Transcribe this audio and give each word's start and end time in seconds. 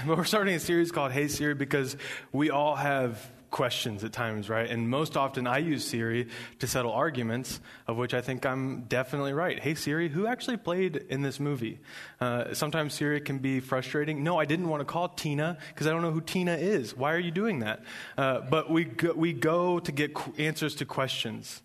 but 0.06 0.16
we're 0.16 0.24
starting 0.24 0.54
a 0.54 0.60
series 0.60 0.92
called 0.92 1.12
Hey 1.12 1.28
Siri 1.28 1.54
because 1.54 1.96
we 2.32 2.50
all 2.50 2.76
have 2.76 3.30
questions 3.50 4.04
at 4.04 4.12
times, 4.12 4.48
right? 4.48 4.70
And 4.70 4.88
most 4.88 5.16
often 5.16 5.46
I 5.46 5.58
use 5.58 5.84
Siri 5.84 6.28
to 6.60 6.66
settle 6.66 6.92
arguments, 6.92 7.60
of 7.88 7.96
which 7.96 8.14
I 8.14 8.20
think 8.20 8.46
I'm 8.46 8.82
definitely 8.82 9.32
right. 9.32 9.58
Hey 9.58 9.74
Siri, 9.74 10.08
who 10.08 10.26
actually 10.26 10.56
played 10.56 10.96
in 10.96 11.22
this 11.22 11.40
movie? 11.40 11.80
Uh, 12.20 12.54
sometimes 12.54 12.94
Siri 12.94 13.20
can 13.20 13.38
be 13.38 13.60
frustrating. 13.60 14.22
No, 14.22 14.38
I 14.38 14.44
didn't 14.44 14.68
want 14.68 14.80
to 14.80 14.84
call 14.84 15.08
Tina 15.08 15.58
because 15.68 15.86
I 15.86 15.90
don't 15.90 16.02
know 16.02 16.12
who 16.12 16.20
Tina 16.20 16.54
is. 16.54 16.96
Why 16.96 17.12
are 17.12 17.18
you 17.18 17.32
doing 17.32 17.60
that? 17.60 17.82
Uh, 18.16 18.40
but 18.40 18.70
we 18.70 18.84
go, 18.84 19.12
we 19.12 19.32
go 19.32 19.80
to 19.80 19.92
get 19.92 20.16
answers 20.38 20.76
to 20.76 20.84
questions 20.84 21.62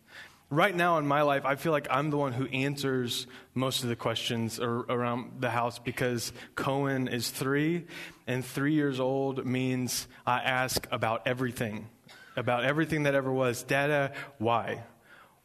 right 0.49 0.75
now 0.75 0.97
in 0.97 1.07
my 1.07 1.21
life, 1.21 1.45
I 1.45 1.55
feel 1.55 1.71
like 1.71 1.87
I'm 1.89 2.09
the 2.09 2.17
one 2.17 2.33
who 2.33 2.45
answers 2.47 3.27
most 3.53 3.83
of 3.83 3.89
the 3.89 3.95
questions 3.95 4.59
around 4.59 5.41
the 5.41 5.49
house 5.49 5.79
because 5.79 6.31
Cohen 6.55 7.07
is 7.07 7.29
three, 7.29 7.85
and 8.27 8.43
three 8.43 8.73
years 8.73 8.99
old 8.99 9.45
means 9.45 10.07
I 10.25 10.39
ask 10.39 10.87
about 10.91 11.27
everything, 11.27 11.89
about 12.35 12.63
everything 12.63 13.03
that 13.03 13.15
ever 13.15 13.31
was. 13.31 13.63
Dada, 13.63 14.13
why? 14.37 14.83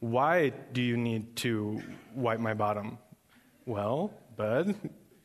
Why 0.00 0.50
do 0.72 0.82
you 0.82 0.96
need 0.96 1.36
to 1.36 1.82
wipe 2.14 2.40
my 2.40 2.54
bottom? 2.54 2.98
Well, 3.66 4.12
bud, 4.36 4.74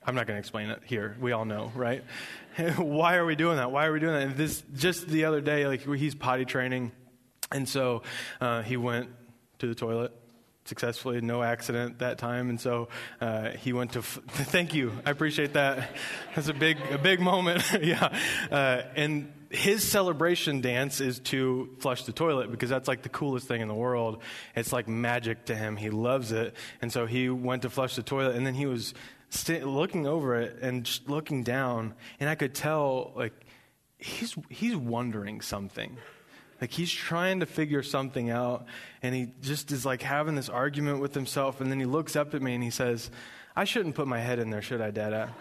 I'm 0.05 0.16
not 0.16 0.27
going 0.27 0.35
to 0.35 0.40
explain 0.40 0.70
it 0.70 0.82
here. 0.85 1.16
We 1.20 1.32
all 1.32 1.46
know, 1.46 1.71
right? 1.76 2.04
why 2.76 3.16
are 3.16 3.26
we 3.26 3.35
doing 3.35 3.57
that? 3.57 3.71
Why 3.71 3.85
are 3.85 3.94
we 3.94 3.99
doing 3.99 4.13
that? 4.13 4.23
And 4.23 4.35
this 4.35 4.63
just 4.76 5.07
the 5.07 5.26
other 5.26 5.41
day, 5.41 5.66
like 5.66 5.82
he's 5.82 6.13
potty 6.13 6.46
training, 6.46 6.91
and 7.52 7.68
so 7.68 8.04
uh, 8.41 8.62
he 8.62 8.77
went 8.77 9.10
to 9.59 9.68
the 9.68 9.76
toilet 9.76 10.14
successfully, 10.66 11.22
no 11.22 11.44
accident 11.44 12.00
that 12.00 12.18
time, 12.18 12.50
and 12.50 12.59
so 12.59 12.90
uh, 13.22 13.52
he 13.52 13.72
went 13.72 13.94
to. 13.94 14.00
F- 14.00 14.20
thank 14.27 14.73
you, 14.73 14.91
I 15.05 15.12
appreciate 15.12 15.54
that. 15.54 15.91
That's 16.36 16.50
a 16.50 16.54
big, 16.54 16.77
a 16.91 16.98
big 16.98 17.20
moment. 17.20 17.63
yeah, 17.82 18.18
uh, 18.52 18.82
and 18.96 19.32
his 19.52 19.84
celebration 19.84 20.62
dance 20.62 20.99
is 20.99 21.20
to 21.20 21.70
flush 21.79 22.04
the 22.04 22.12
toilet 22.12 22.52
because 22.52 22.70
that's 22.70 22.88
like 22.88 23.04
the 23.04 23.10
coolest 23.10 23.48
thing 23.48 23.62
in 23.62 23.68
the 23.68 23.76
world. 23.76 24.21
It's 24.55 24.74
like 24.74 24.88
magic 24.88 25.46
to 25.46 25.55
him. 25.55 25.77
He 25.77 25.90
loves 25.90 26.32
it, 26.32 26.55
and 26.82 26.91
so 26.91 27.05
he 27.05 27.29
went 27.29 27.62
to 27.62 27.70
flush 27.70 27.96
the 27.96 28.04
toilet, 28.04 28.35
and 28.35 28.46
then 28.46 28.55
he 28.55 28.66
was 28.66 28.94
st- 29.29 29.66
looking 29.68 30.07
over 30.07 30.35
it 30.35 30.57
and 30.62 30.90
looking 31.07 31.44
down, 31.44 31.94
and 32.20 32.29
I 32.29 32.35
could 32.35 32.55
tell 32.55 33.13
like 33.16 33.34
he's 33.98 34.35
he's 34.49 34.76
wondering 34.76 35.41
something 35.41 35.98
like 36.61 36.71
he's 36.71 36.91
trying 36.91 37.41
to 37.41 37.45
figure 37.45 37.84
something 37.84 38.29
out, 38.29 38.65
and 39.01 39.13
he 39.13 39.27
just 39.41 39.71
is 39.71 39.85
like 39.85 40.01
having 40.01 40.35
this 40.35 40.49
argument 40.49 40.99
with 41.01 41.13
himself, 41.13 41.61
and 41.61 41.71
then 41.71 41.79
he 41.79 41.85
looks 41.85 42.15
up 42.15 42.34
at 42.34 42.41
me 42.41 42.55
and 42.55 42.63
he 42.63 42.70
says, 42.70 43.09
I 43.55 43.63
shouldn't 43.63 43.95
put 43.95 44.07
my 44.07 44.20
head 44.20 44.39
in 44.39 44.49
there, 44.49 44.61
should 44.61 44.81
I, 44.81 44.91
Dada? 44.91 45.33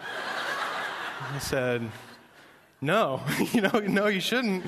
I 1.33 1.39
said, 1.39 1.89
no, 2.81 3.21
you 3.51 3.61
know, 3.61 3.79
no, 3.79 4.07
you 4.07 4.19
shouldn't. 4.19 4.65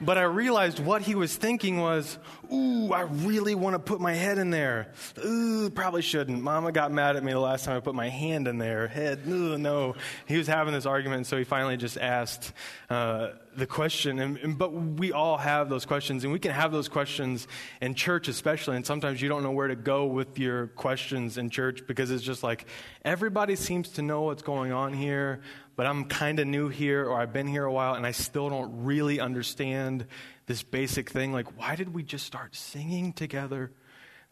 But 0.00 0.18
I 0.18 0.22
realized 0.22 0.78
what 0.78 1.02
he 1.02 1.14
was 1.14 1.36
thinking 1.36 1.78
was, 1.78 2.18
ooh, 2.52 2.92
I 2.92 3.02
really 3.02 3.54
want 3.54 3.74
to 3.74 3.78
put 3.78 4.00
my 4.00 4.12
head 4.12 4.38
in 4.38 4.50
there. 4.50 4.92
Ooh, 5.24 5.70
probably 5.70 6.02
shouldn't. 6.02 6.42
Mama 6.42 6.72
got 6.72 6.92
mad 6.92 7.16
at 7.16 7.24
me 7.24 7.32
the 7.32 7.40
last 7.40 7.64
time 7.64 7.76
I 7.76 7.80
put 7.80 7.94
my 7.94 8.08
hand 8.08 8.48
in 8.48 8.58
there. 8.58 8.88
Head, 8.88 9.20
ooh, 9.28 9.58
no. 9.58 9.94
He 10.26 10.36
was 10.36 10.46
having 10.46 10.72
this 10.72 10.86
argument, 10.86 11.26
so 11.26 11.36
he 11.36 11.44
finally 11.44 11.76
just 11.76 11.98
asked 11.98 12.52
uh, 12.90 13.30
the 13.56 13.66
question. 13.66 14.18
And, 14.18 14.36
and, 14.38 14.58
but 14.58 14.72
we 14.72 15.12
all 15.12 15.36
have 15.36 15.68
those 15.68 15.84
questions, 15.84 16.24
and 16.24 16.32
we 16.32 16.38
can 16.38 16.52
have 16.52 16.72
those 16.72 16.88
questions 16.88 17.48
in 17.80 17.94
church, 17.94 18.28
especially. 18.28 18.76
And 18.76 18.86
sometimes 18.86 19.20
you 19.20 19.28
don't 19.28 19.42
know 19.42 19.52
where 19.52 19.68
to 19.68 19.76
go 19.76 20.06
with 20.06 20.38
your 20.38 20.68
questions 20.68 21.38
in 21.38 21.50
church 21.50 21.86
because 21.86 22.10
it's 22.10 22.24
just 22.24 22.42
like 22.42 22.66
everybody 23.04 23.56
seems 23.56 23.90
to 23.90 24.02
know 24.02 24.22
what's 24.22 24.42
going 24.42 24.72
on 24.72 24.92
here 24.92 25.40
but 25.76 25.86
I'm 25.86 26.06
kind 26.06 26.38
of 26.40 26.46
new 26.46 26.68
here 26.68 27.04
or 27.04 27.20
I've 27.20 27.34
been 27.34 27.46
here 27.46 27.64
a 27.64 27.72
while 27.72 27.94
and 27.94 28.06
I 28.06 28.10
still 28.12 28.48
don't 28.48 28.84
really 28.84 29.20
understand 29.20 30.06
this 30.46 30.62
basic 30.62 31.10
thing. 31.10 31.32
Like, 31.32 31.58
why 31.58 31.76
did 31.76 31.92
we 31.92 32.02
just 32.02 32.26
start 32.26 32.54
singing 32.54 33.12
together? 33.12 33.72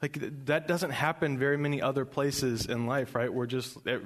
Like, 0.03 0.19
that 0.47 0.69
doesn't 0.69 0.91
happen 0.91 1.39
very 1.39 1.57
many 1.57 1.81
other 1.81 2.05
places 2.05 2.67
in 2.67 2.87
life, 2.87 3.15
right? 3.15 3.33
We're 3.33 3.47
just, 3.47 3.77
eh, 3.87 3.99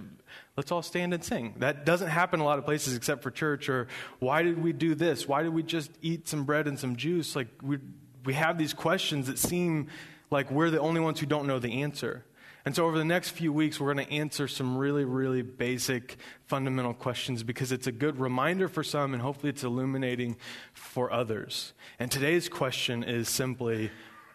let's 0.56 0.70
all 0.70 0.82
stand 0.82 1.12
and 1.12 1.24
sing. 1.24 1.54
That 1.58 1.84
doesn't 1.84 2.08
happen 2.08 2.40
a 2.40 2.44
lot 2.44 2.58
of 2.58 2.64
places 2.64 2.94
except 2.94 3.22
for 3.22 3.30
church. 3.30 3.68
Or, 3.68 3.88
why 4.18 4.42
did 4.42 4.62
we 4.62 4.72
do 4.72 4.94
this? 4.94 5.26
Why 5.26 5.42
did 5.42 5.52
we 5.52 5.62
just 5.62 5.90
eat 6.00 6.28
some 6.28 6.44
bread 6.44 6.68
and 6.68 6.78
some 6.78 6.96
juice? 6.96 7.34
Like, 7.34 7.48
we, 7.62 7.78
we 8.24 8.34
have 8.34 8.58
these 8.58 8.74
questions 8.74 9.26
that 9.26 9.38
seem 9.38 9.88
like 10.30 10.50
we're 10.50 10.70
the 10.70 10.80
only 10.80 11.00
ones 11.00 11.20
who 11.20 11.26
don't 11.26 11.46
know 11.46 11.58
the 11.58 11.82
answer. 11.82 12.24
And 12.68 12.76
so, 12.76 12.84
over 12.84 12.98
the 12.98 13.04
next 13.06 13.30
few 13.30 13.50
weeks, 13.50 13.80
we're 13.80 13.94
going 13.94 14.06
to 14.06 14.12
answer 14.12 14.46
some 14.46 14.76
really, 14.76 15.06
really 15.06 15.40
basic, 15.40 16.18
fundamental 16.44 16.92
questions 16.92 17.42
because 17.42 17.72
it's 17.72 17.86
a 17.86 17.92
good 17.92 18.20
reminder 18.20 18.68
for 18.68 18.84
some 18.84 19.14
and 19.14 19.22
hopefully 19.22 19.48
it's 19.48 19.64
illuminating 19.64 20.36
for 20.74 21.10
others. 21.10 21.72
And 21.98 22.10
today's 22.10 22.46
question 22.46 23.02
is 23.02 23.30
simply 23.30 23.90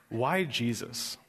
why 0.09 0.45
Jesus? 0.45 1.19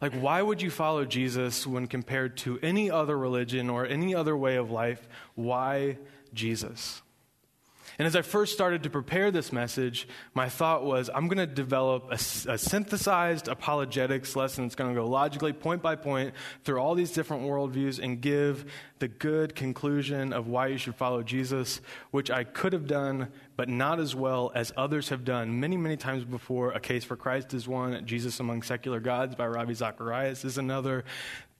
Like, 0.00 0.12
why 0.12 0.42
would 0.42 0.62
you 0.62 0.70
follow 0.70 1.04
Jesus 1.04 1.66
when 1.66 1.88
compared 1.88 2.36
to 2.36 2.60
any 2.62 2.88
other 2.88 3.18
religion 3.18 3.68
or 3.68 3.84
any 3.84 4.14
other 4.14 4.36
way 4.36 4.54
of 4.54 4.70
life? 4.70 5.08
Why 5.34 5.98
Jesus? 6.32 7.02
And 7.98 8.06
as 8.06 8.16
I 8.16 8.22
first 8.22 8.52
started 8.52 8.82
to 8.82 8.90
prepare 8.90 9.30
this 9.30 9.52
message, 9.52 10.08
my 10.34 10.48
thought 10.48 10.84
was 10.84 11.08
I'm 11.14 11.28
going 11.28 11.38
to 11.38 11.46
develop 11.46 12.06
a, 12.10 12.14
a, 12.14 12.58
synthesized 12.58 13.48
apologetics 13.48 14.34
lesson 14.34 14.64
that's 14.64 14.74
going 14.74 14.94
to 14.94 15.00
go 15.00 15.06
logically, 15.06 15.52
point 15.52 15.82
by 15.82 15.94
point, 15.94 16.34
through 16.64 16.78
all 16.78 16.94
these 16.94 17.12
different 17.12 17.44
worldviews 17.44 18.02
and 18.02 18.20
give 18.20 18.70
the 18.98 19.08
good 19.08 19.54
conclusion 19.54 20.32
of 20.32 20.48
why 20.48 20.68
you 20.68 20.78
should 20.78 20.96
follow 20.96 21.22
Jesus, 21.22 21.80
which 22.10 22.30
I 22.30 22.44
could 22.44 22.72
have 22.72 22.86
done, 22.86 23.28
but 23.56 23.68
not 23.68 24.00
as 24.00 24.14
well 24.14 24.50
as 24.54 24.72
others 24.76 25.10
have 25.10 25.24
done 25.24 25.60
many, 25.60 25.76
many 25.76 25.96
times 25.96 26.24
before. 26.24 26.72
A 26.72 26.80
Case 26.80 27.04
for 27.04 27.16
Christ 27.16 27.54
is 27.54 27.68
one, 27.68 28.04
Jesus 28.06 28.40
Among 28.40 28.62
Secular 28.62 29.00
Gods 29.00 29.34
by 29.34 29.46
Ravi 29.46 29.74
Zacharias 29.74 30.44
is 30.44 30.58
another. 30.58 31.04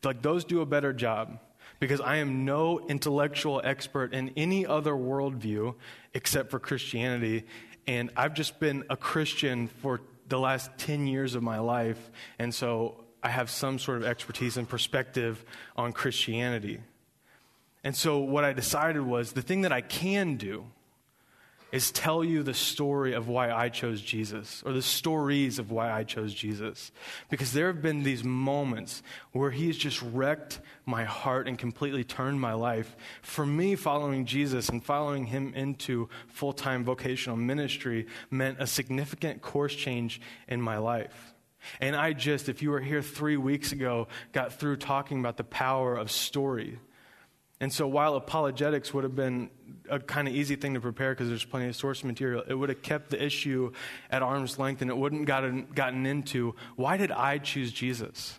Like, 0.03 0.23
those 0.23 0.44
do 0.44 0.61
a 0.61 0.67
better 0.67 0.93
job 0.93 1.39
because 1.81 2.00
I 2.00 2.17
am 2.17 2.44
no 2.44 2.81
intellectual 2.89 3.61
expert 3.65 4.15
in 4.15 4.31
any 4.37 4.67
other 4.67 4.93
worldview 4.93 5.75
except 6.14 6.50
for 6.50 6.58
Christianity. 6.58 7.44
And 7.86 8.10
I've 8.16 8.34
just 8.34 8.60
been 8.60 8.84
a 8.88 8.97
Christian 8.97 9.69
for 9.69 10.00
the 10.28 10.38
last 10.38 10.70
10 10.78 11.06
years 11.06 11.34
of 11.34 11.42
my 11.42 11.58
life. 11.58 12.10
And 12.38 12.54
so 12.54 13.04
I 13.22 13.28
have 13.28 13.50
some 13.50 13.78
sort 13.78 13.98
of 13.98 14.04
expertise 14.04 14.56
and 14.56 14.69
perspective 14.69 15.44
on 15.76 15.92
Christianity. 15.92 16.80
And 17.82 17.94
so 17.94 18.19
what 18.19 18.44
I 18.44 18.52
decided 18.52 19.02
was 19.02 19.32
the 19.32 19.42
thing 19.42 19.62
that 19.62 19.72
I 19.72 19.82
can 19.82 20.36
do 20.36 20.64
is 21.75 21.91
tell 21.91 22.23
you 22.23 22.45
the 22.45 22.55
story 22.55 23.15
of 23.15 23.27
why 23.27 23.51
I 23.51 23.69
chose 23.69 24.01
Jesus, 24.01 24.62
or 24.65 24.73
the 24.73 24.81
stories 24.81 25.59
of 25.59 25.73
why 25.73 25.91
I 25.91 26.05
chose 26.05 26.33
Jesus. 26.33 26.93
Because 27.31 27.53
there 27.53 27.67
have 27.67 27.83
been 27.83 28.05
these 28.05 28.23
moments 28.23 29.03
where 29.33 29.51
he 29.51 29.67
has 29.67 29.77
just 29.77 30.01
wrecked 30.01 30.61
my 30.87 31.03
heart 31.03 31.49
and 31.49 31.59
completely 31.59 32.05
turned 32.05 32.41
my 32.41 32.53
life. 32.53 32.95
For 33.23 33.45
me, 33.45 33.75
following 33.75 34.25
Jesus 34.25 34.69
and 34.69 34.85
following 34.85 35.27
Him 35.27 35.53
into 35.57 36.09
full 36.29 36.53
time 36.53 36.85
vocational 36.85 37.37
ministry 37.37 38.06
meant 38.31 38.59
a 38.61 38.69
significant 38.69 39.43
course 39.43 39.75
change 39.75 40.21
in 40.47 40.62
my 40.62 40.79
life. 40.79 41.35
And 41.81 41.97
I 41.97 42.12
just, 42.12 42.49
if 42.49 42.62
you 42.62 42.71
were 42.71 42.81
here 42.81 43.03
three 43.03 43.37
weeks 43.37 43.73
ago, 43.73 44.06
got 44.31 44.61
through 44.61 44.77
talking 44.77 45.19
about 45.19 45.39
the 45.39 45.43
power 45.43 45.97
of 45.97 46.09
story 46.09 46.79
and 47.60 47.72
so 47.72 47.87
while 47.87 48.16
apologetics 48.16 48.92
would 48.92 49.04
have 49.04 49.15
been 49.15 49.50
a 49.88 50.00
kind 50.00 50.26
of 50.26 50.34
easy 50.34 50.56
thing 50.56 50.75
to 50.75 50.81
prepare 50.81 51.12
because 51.12 51.28
there's 51.28 51.44
plenty 51.44 51.69
of 51.69 51.76
source 51.76 52.03
material, 52.03 52.42
it 52.47 52.54
would 52.54 52.69
have 52.69 52.82
kept 52.82 53.10
the 53.10 53.22
issue 53.22 53.72
at 54.10 54.22
arm's 54.22 54.59
length 54.59 54.82
and 54.82 54.91
it 54.91 54.97
wouldn't 54.97 55.26
gotten 55.26 55.66
gotten 55.75 56.06
into 56.06 56.54
why 56.76 56.97
did 56.97 57.12
I 57.12 57.38
choose 57.38 57.72
Jesus? 57.72 58.38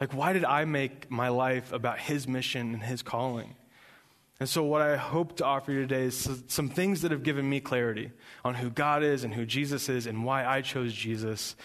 Like 0.00 0.14
why 0.14 0.32
did 0.32 0.44
I 0.44 0.64
make 0.64 1.10
my 1.10 1.28
life 1.28 1.72
about 1.72 1.98
his 1.98 2.26
mission 2.26 2.74
and 2.74 2.82
his 2.82 3.02
calling? 3.02 3.54
And 4.40 4.48
so, 4.48 4.62
what 4.62 4.82
I 4.82 4.96
hope 4.96 5.36
to 5.38 5.44
offer 5.44 5.72
you 5.72 5.80
today 5.80 6.04
is 6.04 6.42
some 6.46 6.68
things 6.68 7.02
that 7.02 7.10
have 7.10 7.24
given 7.24 7.48
me 7.48 7.58
clarity 7.58 8.12
on 8.44 8.54
who 8.54 8.70
God 8.70 9.02
is 9.02 9.24
and 9.24 9.34
who 9.34 9.44
Jesus 9.44 9.88
is 9.88 10.06
and 10.06 10.24
why 10.24 10.46
I 10.46 10.60
chose 10.62 10.92
Jesus 10.92 11.56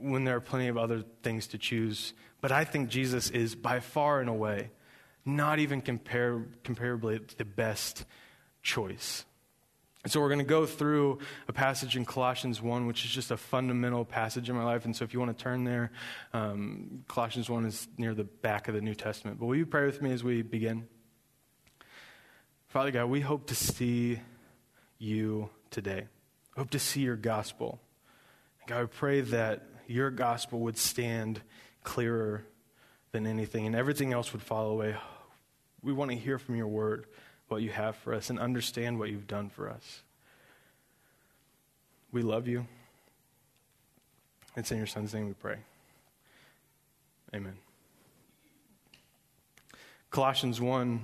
when 0.00 0.24
there 0.24 0.36
are 0.36 0.40
plenty 0.40 0.68
of 0.68 0.78
other 0.78 1.04
things 1.22 1.46
to 1.48 1.58
choose. 1.58 2.14
But 2.40 2.52
I 2.52 2.64
think 2.64 2.88
Jesus 2.88 3.28
is 3.28 3.54
by 3.54 3.80
far 3.80 4.20
and 4.20 4.30
away 4.30 4.70
not 5.36 5.58
even 5.58 5.80
compare, 5.80 6.46
comparably 6.64 7.26
the 7.36 7.44
best 7.44 8.04
choice. 8.62 9.24
And 10.02 10.10
so 10.10 10.20
we're 10.20 10.28
going 10.28 10.38
to 10.38 10.44
go 10.44 10.64
through 10.64 11.18
a 11.46 11.52
passage 11.52 11.94
in 11.94 12.06
Colossians 12.06 12.62
1, 12.62 12.86
which 12.86 13.04
is 13.04 13.10
just 13.10 13.30
a 13.30 13.36
fundamental 13.36 14.04
passage 14.04 14.48
in 14.48 14.56
my 14.56 14.64
life. 14.64 14.86
And 14.86 14.96
so 14.96 15.04
if 15.04 15.12
you 15.12 15.20
want 15.20 15.36
to 15.36 15.42
turn 15.42 15.64
there, 15.64 15.90
um, 16.32 17.04
Colossians 17.06 17.50
1 17.50 17.66
is 17.66 17.86
near 17.98 18.14
the 18.14 18.24
back 18.24 18.68
of 18.68 18.74
the 18.74 18.80
New 18.80 18.94
Testament. 18.94 19.38
But 19.38 19.46
will 19.46 19.56
you 19.56 19.66
pray 19.66 19.84
with 19.84 20.00
me 20.00 20.12
as 20.12 20.24
we 20.24 20.40
begin? 20.40 20.88
Father 22.68 22.90
God, 22.90 23.06
we 23.06 23.20
hope 23.20 23.48
to 23.48 23.54
see 23.54 24.20
you 24.98 25.50
today. 25.70 26.06
hope 26.56 26.70
to 26.70 26.78
see 26.78 27.00
your 27.00 27.16
gospel. 27.16 27.80
God, 28.66 28.82
I 28.82 28.84
pray 28.86 29.20
that 29.20 29.66
your 29.86 30.10
gospel 30.10 30.60
would 30.60 30.78
stand 30.78 31.42
clearer 31.82 32.44
than 33.12 33.26
anything, 33.26 33.66
and 33.66 33.74
everything 33.74 34.12
else 34.12 34.32
would 34.32 34.42
fall 34.42 34.70
away. 34.70 34.96
We 35.82 35.92
want 35.92 36.10
to 36.10 36.16
hear 36.16 36.38
from 36.38 36.56
your 36.56 36.68
word. 36.68 37.06
what 37.48 37.62
you 37.62 37.70
have 37.70 37.96
for 37.96 38.14
us 38.14 38.30
and 38.30 38.38
understand 38.38 38.98
what 38.98 39.10
you've 39.10 39.26
done 39.26 39.50
for 39.50 39.68
us. 39.68 40.02
We 42.12 42.22
love 42.22 42.46
you. 42.46 42.66
It's 44.56 44.70
in 44.70 44.78
your 44.78 44.86
son's 44.86 45.12
name 45.14 45.26
we 45.26 45.32
pray. 45.32 45.58
Amen. 47.34 47.56
Colossians 50.10 50.60
1, 50.60 51.00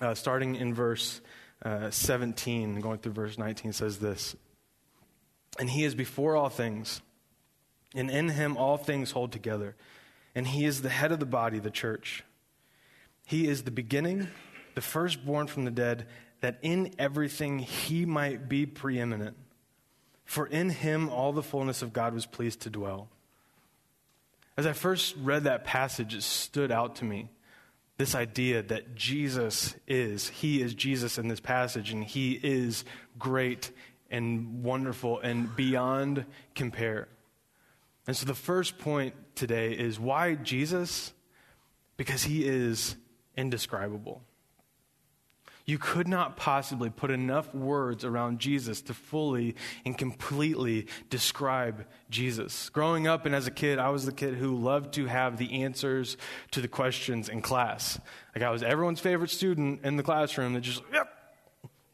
uh, 0.00 0.14
starting 0.14 0.56
in 0.56 0.74
verse 0.74 1.20
uh, 1.64 1.90
17, 1.90 2.80
going 2.80 2.98
through 2.98 3.12
verse 3.12 3.38
19, 3.38 3.72
says 3.72 3.98
this 3.98 4.34
And 5.58 5.70
he 5.70 5.84
is 5.84 5.94
before 5.94 6.34
all 6.34 6.48
things, 6.48 7.00
and 7.94 8.10
in 8.10 8.28
him 8.28 8.56
all 8.56 8.76
things 8.76 9.12
hold 9.12 9.30
together. 9.30 9.76
And 10.34 10.48
he 10.48 10.64
is 10.64 10.82
the 10.82 10.88
head 10.88 11.12
of 11.12 11.20
the 11.20 11.26
body, 11.26 11.60
the 11.60 11.70
church. 11.70 12.24
He 13.26 13.48
is 13.48 13.62
the 13.62 13.70
beginning, 13.70 14.28
the 14.74 14.80
firstborn 14.80 15.46
from 15.46 15.64
the 15.64 15.70
dead, 15.70 16.06
that 16.40 16.58
in 16.62 16.94
everything 16.98 17.58
he 17.58 18.04
might 18.04 18.48
be 18.48 18.66
preeminent. 18.66 19.36
For 20.24 20.46
in 20.46 20.70
him 20.70 21.08
all 21.08 21.32
the 21.32 21.42
fullness 21.42 21.82
of 21.82 21.92
God 21.92 22.14
was 22.14 22.26
pleased 22.26 22.60
to 22.60 22.70
dwell. 22.70 23.08
As 24.56 24.66
I 24.66 24.72
first 24.72 25.16
read 25.16 25.44
that 25.44 25.64
passage, 25.64 26.14
it 26.14 26.22
stood 26.22 26.70
out 26.70 26.96
to 26.96 27.04
me 27.04 27.28
this 27.96 28.14
idea 28.14 28.62
that 28.62 28.94
Jesus 28.94 29.74
is, 29.86 30.28
He 30.28 30.60
is 30.60 30.74
Jesus 30.74 31.18
in 31.18 31.28
this 31.28 31.40
passage, 31.40 31.92
and 31.92 32.02
He 32.02 32.32
is 32.32 32.84
great 33.18 33.70
and 34.10 34.62
wonderful 34.62 35.20
and 35.20 35.54
beyond 35.54 36.24
compare. 36.54 37.08
And 38.06 38.16
so 38.16 38.26
the 38.26 38.34
first 38.34 38.78
point 38.78 39.14
today 39.34 39.72
is 39.72 39.98
why 39.98 40.34
Jesus? 40.34 41.12
Because 41.96 42.24
He 42.24 42.46
is 42.46 42.96
indescribable. 43.36 44.22
You 45.66 45.78
could 45.78 46.06
not 46.06 46.36
possibly 46.36 46.90
put 46.90 47.10
enough 47.10 47.54
words 47.54 48.04
around 48.04 48.38
Jesus 48.38 48.82
to 48.82 48.94
fully 48.94 49.56
and 49.86 49.96
completely 49.96 50.88
describe 51.08 51.86
Jesus. 52.10 52.68
Growing 52.68 53.06
up 53.06 53.24
and 53.24 53.34
as 53.34 53.46
a 53.46 53.50
kid, 53.50 53.78
I 53.78 53.88
was 53.88 54.04
the 54.04 54.12
kid 54.12 54.34
who 54.34 54.56
loved 54.56 54.92
to 54.94 55.06
have 55.06 55.38
the 55.38 55.62
answers 55.62 56.18
to 56.50 56.60
the 56.60 56.68
questions 56.68 57.30
in 57.30 57.40
class. 57.40 57.98
Like 58.34 58.44
I 58.44 58.50
was 58.50 58.62
everyone's 58.62 59.00
favorite 59.00 59.30
student 59.30 59.80
in 59.84 59.96
the 59.96 60.02
classroom 60.02 60.52
that 60.52 60.60
just, 60.60 60.82
yep, 60.92 61.08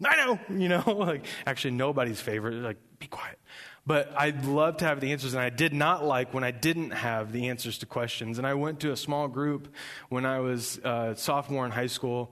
I 0.05 0.17
know, 0.17 0.41
you 0.57 0.69
know, 0.69 0.83
like 0.87 1.25
actually 1.47 1.73
nobody's 1.73 2.21
favorite, 2.21 2.55
like 2.55 2.79
be 2.99 3.07
quiet. 3.07 3.39
But 3.87 4.13
I 4.17 4.31
loved 4.31 4.81
to 4.81 4.85
have 4.85 5.01
the 5.01 5.13
answers, 5.13 5.35
and 5.35 5.43
I 5.43 5.51
did 5.51 5.73
not 5.73 6.05
like 6.05 6.33
when 6.35 6.45
I 6.45 6.51
didn't 6.51 6.91
have 6.91 7.33
the 7.33 7.49
answers 7.49 7.79
to 7.79 7.87
questions. 7.87 8.39
And 8.39 8.47
I 8.47 8.55
went 8.55 8.81
to 8.81 8.93
a 8.93 8.97
small 8.97 9.27
group 9.27 9.75
when 10.11 10.27
I 10.27 10.41
was 10.41 10.79
uh, 10.81 11.15
sophomore 11.15 11.65
in 11.65 11.73
high 11.73 11.87
school 11.87 12.31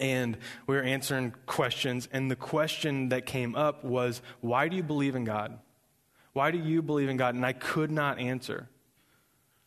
and 0.00 0.38
we 0.66 0.74
were 0.74 0.82
answering 0.82 1.34
questions. 1.46 2.08
And 2.10 2.30
the 2.30 2.36
question 2.36 3.10
that 3.10 3.26
came 3.26 3.54
up 3.54 3.84
was, 3.84 4.22
Why 4.40 4.68
do 4.68 4.76
you 4.76 4.82
believe 4.82 5.14
in 5.14 5.24
God? 5.24 5.58
Why 6.32 6.50
do 6.50 6.58
you 6.58 6.82
believe 6.82 7.08
in 7.08 7.16
God? 7.16 7.34
And 7.34 7.44
I 7.44 7.52
could 7.52 7.90
not 7.90 8.18
answer. 8.18 8.68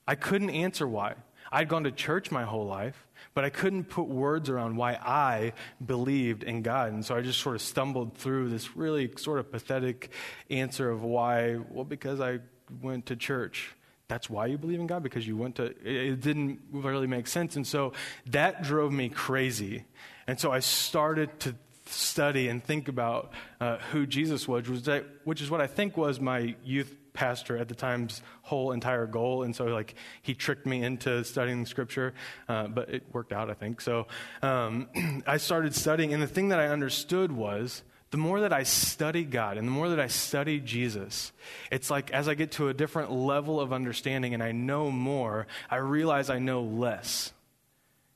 I 0.08 0.16
couldn't 0.16 0.50
answer 0.50 0.88
why. 0.88 1.16
I'd 1.52 1.70
gone 1.70 1.84
to 1.84 1.92
church 1.92 2.32
my 2.32 2.44
whole 2.44 2.66
life, 2.66 3.06
but 3.34 3.44
I 3.44 3.50
couldn't 3.50 3.86
put 3.86 4.08
words 4.08 4.50
around 4.50 4.76
why 4.76 4.94
I 4.94 5.54
believed 5.86 6.44
in 6.44 6.62
God. 6.62 6.94
And 6.94 7.06
so 7.06 7.16
I 7.16 7.22
just 7.22 7.40
sort 7.40 7.56
of 7.56 7.62
stumbled 7.62 8.16
through 8.16 8.50
this 8.50 8.76
really 8.76 9.12
sort 9.18 9.40
of 9.40 9.52
pathetic 9.52 10.12
answer 10.50 10.90
of 10.90 11.04
why. 11.04 11.58
Well, 11.70 11.86
because 11.86 12.20
I 12.20 12.40
went 12.82 13.08
to 13.08 13.16
church 13.16 13.76
that's 14.10 14.30
why 14.30 14.46
you 14.46 14.58
believe 14.58 14.80
in 14.80 14.86
God 14.86 15.02
because 15.02 15.26
you 15.26 15.36
went 15.38 15.56
to 15.56 15.74
it 15.84 16.22
didn't 16.22 16.60
really 16.72 17.08
make 17.08 17.26
sense 17.26 17.56
and 17.56 17.66
so 17.66 17.94
that 18.28 18.62
drove 18.62 18.92
me 18.92 19.10
crazy 19.10 19.86
and 20.28 20.40
so 20.40 20.52
I 20.52 20.60
started 20.60 21.40
to 21.42 21.56
study 21.86 22.48
and 22.48 22.64
think 22.64 22.88
about 22.88 23.32
uh, 23.60 23.78
who 23.92 24.06
Jesus 24.06 24.48
was, 24.48 24.68
which 25.24 25.42
is 25.42 25.50
what 25.50 25.62
I 25.62 25.68
think 25.68 25.98
was 25.98 26.20
my 26.20 26.56
youth 26.64 26.96
pastor 27.14 27.58
at 27.58 27.68
the 27.68 27.76
time's 27.76 28.22
whole 28.42 28.72
entire 28.72 29.06
goal. 29.06 29.44
And 29.44 29.56
so, 29.56 29.66
like, 29.66 29.96
he 30.22 30.34
tricked 30.34 30.66
me 30.66 30.84
into 30.84 31.24
studying 31.24 31.66
scripture, 31.66 32.14
uh, 32.50 32.68
but 32.68 32.90
it 32.90 33.04
worked 33.12 33.34
out, 33.34 33.50
I 33.50 33.54
think. 33.54 33.82
So 33.82 34.08
um, 34.42 35.24
I 35.28 35.38
started 35.38 35.76
studying, 35.76 36.14
and 36.14 36.22
the 36.22 36.28
thing 36.28 36.50
that 36.50 36.60
I 36.60 36.68
understood 36.68 37.32
was 37.32 37.84
the 38.14 38.18
more 38.18 38.42
that 38.42 38.54
I 38.54 38.62
study 38.62 39.24
God 39.24 39.58
and 39.58 39.68
the 39.68 39.72
more 39.72 39.90
that 39.90 40.00
I 40.00 40.06
study 40.06 40.60
Jesus, 40.60 41.32
it's 41.72 41.90
like 41.90 42.12
as 42.12 42.28
I 42.28 42.36
get 42.36 42.52
to 42.54 42.68
a 42.68 42.74
different 42.74 43.12
level 43.12 43.60
of 43.60 43.74
understanding 43.74 44.36
and 44.36 44.44
I 44.44 44.52
know 44.52 44.92
more, 44.92 45.48
I 45.68 45.78
realize 45.78 46.30
I 46.30 46.38
know 46.38 46.62
less. 46.62 47.33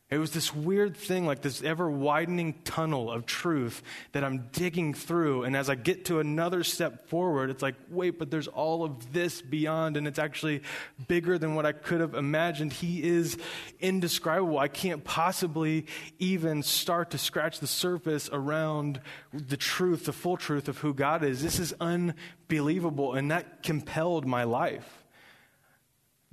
It 0.09 0.19
was 0.19 0.31
this 0.31 0.56
weird 0.56 0.95
thing, 0.95 1.25
like 1.25 1.42
this 1.42 1.62
ever 1.62 1.89
widening 1.89 2.54
tunnel 2.63 3.12
of 3.12 3.25
truth 3.25 3.83
that 4.13 4.24
I'm 4.24 4.48
digging 4.54 4.94
through. 4.94 5.44
And 5.44 5.54
as 5.54 5.69
I 5.69 5.75
get 5.75 6.06
to 6.06 6.19
another 6.19 6.63
step 6.63 7.09
forward, 7.09 7.50
it's 7.50 7.62
like, 7.62 7.75
wait, 7.89 8.18
but 8.18 8.31
there's 8.31 8.48
all 8.48 8.86
of 8.86 9.12
this 9.12 9.42
beyond, 9.42 9.98
and 9.98 10.07
it's 10.07 10.18
actually 10.18 10.62
bigger 11.09 11.38
than 11.38 11.56
what 11.56 11.65
I 11.65 11.74
could 11.74 12.00
have 12.00 12.13
imagined. 12.13 12.71
He 12.71 13.04
is 13.04 13.38
indescribable. 13.81 14.57
I 14.57 14.69
can't 14.69 15.04
possibly 15.04 15.88
even 16.19 16.63
start 16.63 17.12
to 17.12 17.18
scratch 17.18 17.59
the 17.59 17.68
surface 17.68 18.30
around 18.31 19.01
the 19.33 19.57
truth, 19.57 20.06
the 20.06 20.13
full 20.13 20.38
truth 20.38 20.69
of 20.69 20.77
who 20.77 20.94
God 20.94 21.21
is. 21.21 21.44
This 21.44 21.59
is 21.59 21.74
unbelievable, 21.81 23.13
and 23.13 23.31
that 23.31 23.62
compelled 23.62 24.25
my 24.25 24.45
life 24.45 25.04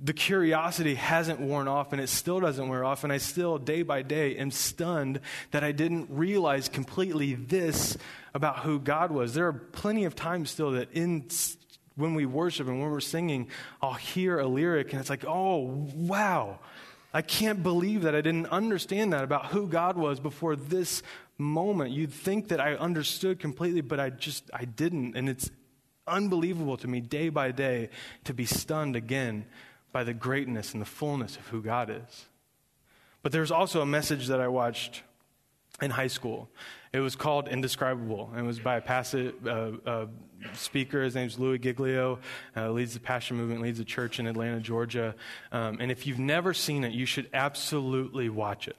the 0.05 0.13
curiosity 0.13 0.93
hasn't 0.93 1.39
worn 1.39 1.67
off 1.67 1.91
and 1.91 1.99
it 1.99 2.09
still 2.09 2.39
doesn't 2.39 2.69
wear 2.69 2.85
off. 2.85 3.03
And 3.03 3.11
I 3.11 3.17
still, 3.17 3.57
day 3.57 3.81
by 3.81 4.03
day, 4.03 4.35
am 4.35 4.51
stunned 4.51 5.19
that 5.49 5.63
I 5.63 5.71
didn't 5.71 6.09
realize 6.11 6.69
completely 6.69 7.33
this 7.33 7.97
about 8.35 8.59
who 8.59 8.77
God 8.77 9.09
was. 9.09 9.33
There 9.33 9.47
are 9.47 9.53
plenty 9.53 10.05
of 10.05 10.15
times 10.15 10.51
still 10.51 10.71
that 10.71 10.91
in 10.91 11.25
when 11.95 12.13
we 12.13 12.27
worship 12.27 12.67
and 12.67 12.79
when 12.79 12.91
we're 12.91 12.99
singing, 12.99 13.47
I'll 13.81 13.93
hear 13.93 14.37
a 14.37 14.45
lyric 14.45 14.91
and 14.91 14.99
it's 14.99 15.09
like, 15.09 15.25
oh, 15.27 15.89
wow. 15.95 16.59
I 17.11 17.23
can't 17.23 17.63
believe 17.63 18.03
that 18.03 18.13
I 18.13 18.21
didn't 18.21 18.47
understand 18.47 19.11
that 19.13 19.23
about 19.23 19.47
who 19.47 19.67
God 19.67 19.97
was 19.97 20.19
before 20.19 20.55
this 20.55 21.01
moment. 21.39 21.91
You'd 21.91 22.13
think 22.13 22.49
that 22.49 22.61
I 22.61 22.75
understood 22.75 23.39
completely, 23.39 23.81
but 23.81 23.99
I 23.99 24.11
just, 24.11 24.51
I 24.53 24.65
didn't. 24.65 25.15
And 25.15 25.27
it's 25.27 25.49
unbelievable 26.05 26.77
to 26.77 26.87
me 26.87 26.99
day 26.99 27.29
by 27.29 27.49
day 27.49 27.89
to 28.25 28.35
be 28.35 28.45
stunned 28.45 28.95
again 28.95 29.45
by 29.95 30.03
the 30.03 30.13
greatness 30.13 30.73
and 30.73 30.81
the 30.81 30.85
fullness 30.85 31.37
of 31.37 31.47
who 31.47 31.61
God 31.61 31.89
is. 31.89 32.25
But 33.23 33.31
there's 33.31 33.49
also 33.49 33.79
a 33.79 33.85
message 33.85 34.27
that 34.27 34.41
I 34.41 34.49
watched 34.49 35.03
in 35.81 35.89
high 35.89 36.07
school. 36.07 36.49
It 36.91 36.99
was 36.99 37.15
called 37.15 37.47
Indescribable. 37.47 38.29
and 38.31 38.41
It 38.41 38.43
was 38.43 38.59
by 38.59 38.75
a 38.75 38.81
passive, 38.81 39.35
uh, 39.47 39.71
uh, 39.85 40.05
speaker. 40.51 41.01
His 41.01 41.15
name's 41.15 41.39
Louis 41.39 41.59
Giglio. 41.59 42.19
Uh, 42.57 42.71
leads 42.71 42.93
the 42.93 42.99
Passion 42.99 43.37
Movement, 43.37 43.61
leads 43.61 43.79
a 43.79 43.85
church 43.85 44.19
in 44.19 44.27
Atlanta, 44.27 44.59
Georgia. 44.59 45.15
Um, 45.53 45.77
and 45.79 45.89
if 45.89 46.05
you've 46.05 46.19
never 46.19 46.53
seen 46.53 46.83
it, 46.83 46.91
you 46.91 47.05
should 47.05 47.29
absolutely 47.33 48.27
watch 48.27 48.67
it. 48.67 48.75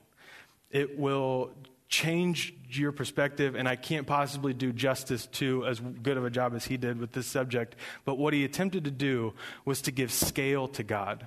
It 0.71 0.99
will 0.99 1.53
change 1.89 2.55
your 2.69 2.93
perspective, 2.93 3.55
and 3.55 3.69
I 3.69 3.77
can't 3.77 4.07
possibly 4.07 4.53
do 4.53 4.73
justice 4.73 5.27
to 5.27 5.67
as 5.67 5.81
good 5.81 6.17
of 6.17 6.25
a 6.25 6.31
job 6.31 6.55
as 6.55 6.67
he 6.67 6.77
did 6.77 6.99
with 6.99 7.13
this 7.13 7.27
subject. 7.27 7.77
But 8.05 8.19
what 8.19 8.35
he 8.35 8.45
attempted 8.45 8.85
to 8.85 8.91
do 8.91 9.35
was 9.65 9.83
to 9.83 9.93
give 9.93 10.13
scale 10.13 10.69
to 10.69 10.83
God. 10.83 11.27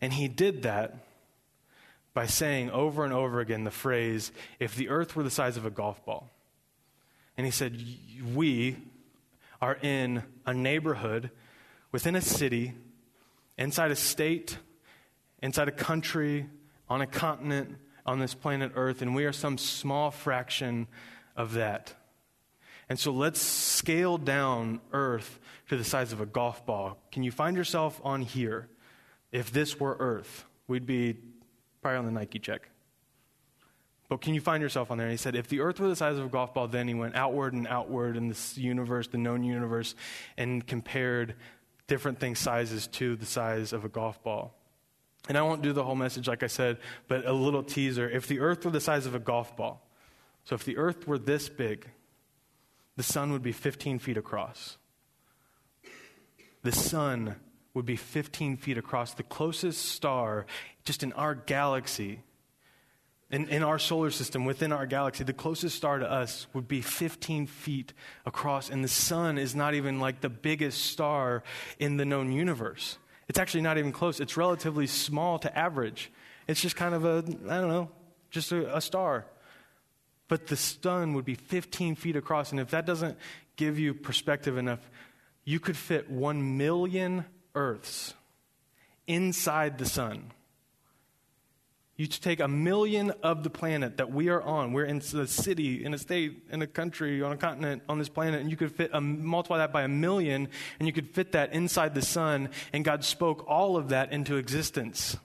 And 0.00 0.12
he 0.12 0.28
did 0.28 0.62
that 0.62 0.96
by 2.14 2.26
saying 2.26 2.70
over 2.70 3.04
and 3.04 3.12
over 3.12 3.40
again 3.40 3.64
the 3.64 3.70
phrase, 3.70 4.32
if 4.58 4.74
the 4.74 4.88
earth 4.88 5.16
were 5.16 5.22
the 5.22 5.30
size 5.30 5.56
of 5.56 5.64
a 5.64 5.70
golf 5.70 6.04
ball. 6.04 6.28
And 7.36 7.46
he 7.46 7.52
said, 7.52 7.82
We 8.34 8.76
are 9.60 9.78
in 9.80 10.22
a 10.44 10.52
neighborhood 10.52 11.30
within 11.92 12.16
a 12.16 12.20
city, 12.20 12.74
inside 13.56 13.90
a 13.90 13.96
state, 13.96 14.58
inside 15.42 15.68
a 15.68 15.72
country, 15.72 16.48
on 16.88 17.00
a 17.00 17.06
continent 17.06 17.76
on 18.04 18.18
this 18.18 18.34
planet 18.34 18.72
Earth, 18.74 19.02
and 19.02 19.14
we 19.14 19.24
are 19.24 19.32
some 19.32 19.58
small 19.58 20.10
fraction 20.10 20.86
of 21.36 21.54
that. 21.54 21.94
And 22.88 22.98
so 22.98 23.12
let's 23.12 23.40
scale 23.40 24.18
down 24.18 24.80
Earth 24.92 25.38
to 25.68 25.76
the 25.76 25.84
size 25.84 26.12
of 26.12 26.20
a 26.20 26.26
golf 26.26 26.66
ball. 26.66 26.98
Can 27.10 27.22
you 27.22 27.30
find 27.30 27.56
yourself 27.56 28.00
on 28.04 28.22
here? 28.22 28.68
If 29.30 29.50
this 29.50 29.80
were 29.80 29.96
Earth, 29.98 30.44
we'd 30.68 30.86
be 30.86 31.16
probably 31.80 31.98
on 31.98 32.04
the 32.06 32.12
Nike 32.12 32.38
check. 32.38 32.68
But 34.12 34.20
can 34.20 34.34
you 34.34 34.42
find 34.42 34.62
yourself 34.62 34.90
on 34.90 34.98
there? 34.98 35.06
And 35.06 35.12
he 35.12 35.16
said, 35.16 35.34
if 35.34 35.48
the 35.48 35.60
earth 35.60 35.80
were 35.80 35.88
the 35.88 35.96
size 35.96 36.18
of 36.18 36.26
a 36.26 36.28
golf 36.28 36.52
ball, 36.52 36.68
then 36.68 36.86
he 36.86 36.92
went 36.92 37.16
outward 37.16 37.54
and 37.54 37.66
outward 37.66 38.18
in 38.18 38.28
this 38.28 38.58
universe, 38.58 39.08
the 39.08 39.16
known 39.16 39.42
universe, 39.42 39.94
and 40.36 40.66
compared 40.66 41.34
different 41.86 42.18
things 42.20 42.38
sizes 42.38 42.88
to 42.88 43.16
the 43.16 43.24
size 43.24 43.72
of 43.72 43.86
a 43.86 43.88
golf 43.88 44.22
ball. 44.22 44.54
And 45.28 45.38
I 45.38 45.42
won't 45.42 45.62
do 45.62 45.72
the 45.72 45.84
whole 45.84 45.94
message, 45.94 46.26
like 46.26 46.42
I 46.42 46.48
said, 46.48 46.78
but 47.06 47.24
a 47.26 47.32
little 47.32 47.62
teaser. 47.62 48.08
If 48.08 48.26
the 48.26 48.40
earth 48.40 48.64
were 48.64 48.70
the 48.70 48.80
size 48.80 49.06
of 49.06 49.14
a 49.14 49.20
golf 49.20 49.56
ball, 49.56 49.86
so 50.44 50.54
if 50.54 50.64
the 50.64 50.76
earth 50.76 51.06
were 51.06 51.18
this 51.18 51.48
big, 51.48 51.88
the 52.96 53.02
sun 53.02 53.32
would 53.32 53.42
be 53.42 53.52
15 53.52 53.98
feet 53.98 54.16
across. 54.16 54.76
The 56.62 56.72
sun 56.72 57.36
would 57.74 57.86
be 57.86 57.96
15 57.96 58.56
feet 58.56 58.78
across. 58.78 59.14
The 59.14 59.22
closest 59.22 59.86
star, 59.86 60.46
just 60.84 61.02
in 61.02 61.12
our 61.14 61.34
galaxy, 61.34 62.20
in, 63.30 63.48
in 63.48 63.62
our 63.62 63.78
solar 63.78 64.10
system, 64.10 64.44
within 64.44 64.72
our 64.72 64.86
galaxy, 64.86 65.24
the 65.24 65.32
closest 65.32 65.76
star 65.76 65.98
to 65.98 66.10
us 66.10 66.46
would 66.52 66.68
be 66.68 66.82
15 66.82 67.46
feet 67.46 67.94
across, 68.26 68.68
and 68.68 68.84
the 68.84 68.88
sun 68.88 69.38
is 69.38 69.54
not 69.54 69.74
even 69.74 70.00
like 70.00 70.20
the 70.20 70.28
biggest 70.28 70.84
star 70.84 71.42
in 71.78 71.96
the 71.96 72.04
known 72.04 72.30
universe. 72.30 72.98
It's 73.32 73.38
actually 73.38 73.62
not 73.62 73.78
even 73.78 73.92
close. 73.92 74.20
It's 74.20 74.36
relatively 74.36 74.86
small 74.86 75.38
to 75.38 75.58
average. 75.58 76.12
It's 76.46 76.60
just 76.60 76.76
kind 76.76 76.94
of 76.94 77.06
a, 77.06 77.24
I 77.48 77.60
don't 77.62 77.70
know, 77.70 77.88
just 78.30 78.52
a, 78.52 78.76
a 78.76 78.82
star. 78.82 79.24
But 80.28 80.48
the 80.48 80.56
sun 80.56 81.14
would 81.14 81.24
be 81.24 81.34
15 81.34 81.94
feet 81.94 82.14
across, 82.14 82.50
and 82.50 82.60
if 82.60 82.68
that 82.72 82.84
doesn't 82.84 83.16
give 83.56 83.78
you 83.78 83.94
perspective 83.94 84.58
enough, 84.58 84.80
you 85.46 85.60
could 85.60 85.78
fit 85.78 86.10
1 86.10 86.58
million 86.58 87.24
Earths 87.54 88.12
inside 89.06 89.78
the 89.78 89.86
sun. 89.86 90.32
You 91.96 92.06
take 92.06 92.40
a 92.40 92.48
million 92.48 93.12
of 93.22 93.44
the 93.44 93.50
planet 93.50 93.98
that 93.98 94.10
we 94.10 94.28
are 94.30 94.40
on. 94.40 94.72
We're 94.72 94.86
in 94.86 94.98
a 94.98 95.26
city, 95.26 95.84
in 95.84 95.92
a 95.92 95.98
state, 95.98 96.46
in 96.50 96.62
a 96.62 96.66
country, 96.66 97.22
on 97.22 97.32
a 97.32 97.36
continent, 97.36 97.82
on 97.88 97.98
this 97.98 98.08
planet, 98.08 98.40
and 98.40 98.50
you 98.50 98.56
could 98.56 98.74
fit 98.74 98.90
a, 98.94 99.00
multiply 99.00 99.58
that 99.58 99.72
by 99.72 99.82
a 99.82 99.88
million, 99.88 100.48
and 100.78 100.86
you 100.86 100.92
could 100.92 101.10
fit 101.10 101.32
that 101.32 101.52
inside 101.52 101.94
the 101.94 102.02
sun, 102.02 102.48
and 102.72 102.84
God 102.84 103.04
spoke 103.04 103.44
all 103.46 103.76
of 103.76 103.90
that 103.90 104.10
into 104.10 104.36
existence. 104.36 105.16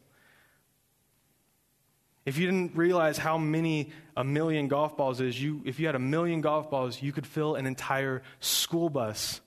If 2.25 2.37
you 2.37 2.45
didn't 2.45 2.75
realize 2.75 3.17
how 3.17 3.37
many 3.37 3.93
a 4.17 4.23
million 4.25 4.67
golf 4.67 4.97
balls 4.97 5.21
is, 5.21 5.41
you, 5.41 5.61
if 5.63 5.79
you 5.79 5.85
had 5.85 5.95
a 5.95 5.99
million 5.99 6.41
golf 6.41 6.69
balls, 6.69 7.01
you 7.01 7.13
could 7.13 7.25
fill 7.25 7.55
an 7.55 7.65
entire 7.65 8.21
school 8.41 8.89
bus 8.89 9.39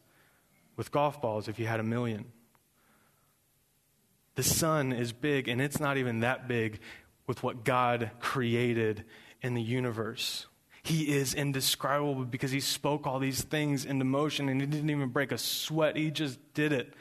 with 0.76 0.90
golf 0.90 1.20
balls 1.20 1.48
if 1.48 1.58
you 1.58 1.66
had 1.66 1.78
a 1.80 1.82
million. 1.82 2.24
The 4.36 4.42
sun 4.42 4.94
is 4.94 5.12
big, 5.12 5.48
and 5.48 5.60
it's 5.60 5.78
not 5.78 5.98
even 5.98 6.20
that 6.20 6.48
big 6.48 6.80
with 7.30 7.44
what 7.44 7.62
God 7.62 8.10
created 8.18 9.04
in 9.40 9.54
the 9.54 9.62
universe. 9.62 10.48
He 10.82 11.14
is 11.16 11.32
indescribable 11.32 12.24
because 12.24 12.50
he 12.50 12.58
spoke 12.58 13.06
all 13.06 13.20
these 13.20 13.44
things 13.44 13.84
into 13.84 14.04
motion 14.04 14.48
and 14.48 14.60
he 14.60 14.66
didn't 14.66 14.90
even 14.90 15.10
break 15.10 15.30
a 15.30 15.38
sweat. 15.38 15.94
He 15.94 16.10
just 16.10 16.40
did 16.54 16.72
it. 16.72 16.92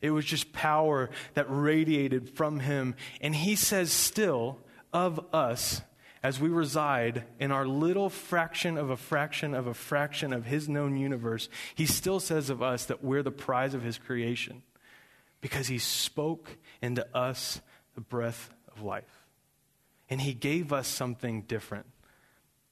It 0.00 0.10
was 0.10 0.24
just 0.24 0.52
power 0.52 1.08
that 1.34 1.46
radiated 1.48 2.30
from 2.30 2.58
him. 2.58 2.96
And 3.20 3.32
he 3.32 3.54
says, 3.54 3.92
still, 3.92 4.58
of 4.92 5.24
us, 5.32 5.82
as 6.20 6.40
we 6.40 6.48
reside 6.48 7.22
in 7.38 7.52
our 7.52 7.64
little 7.64 8.10
fraction 8.10 8.78
of 8.78 8.90
a 8.90 8.96
fraction 8.96 9.54
of 9.54 9.68
a 9.68 9.74
fraction 9.74 10.32
of 10.32 10.46
his 10.46 10.68
known 10.68 10.96
universe, 10.96 11.48
he 11.76 11.86
still 11.86 12.18
says 12.18 12.50
of 12.50 12.60
us 12.60 12.86
that 12.86 13.04
we're 13.04 13.22
the 13.22 13.30
prize 13.30 13.72
of 13.72 13.84
his 13.84 13.98
creation 13.98 14.64
because 15.40 15.68
he 15.68 15.78
spoke 15.78 16.56
into 16.82 17.06
us 17.16 17.60
the 17.94 18.00
breath 18.00 18.50
of 18.66 18.82
life 18.82 19.15
and 20.08 20.20
he 20.20 20.34
gave 20.34 20.72
us 20.72 20.88
something 20.88 21.42
different. 21.42 21.86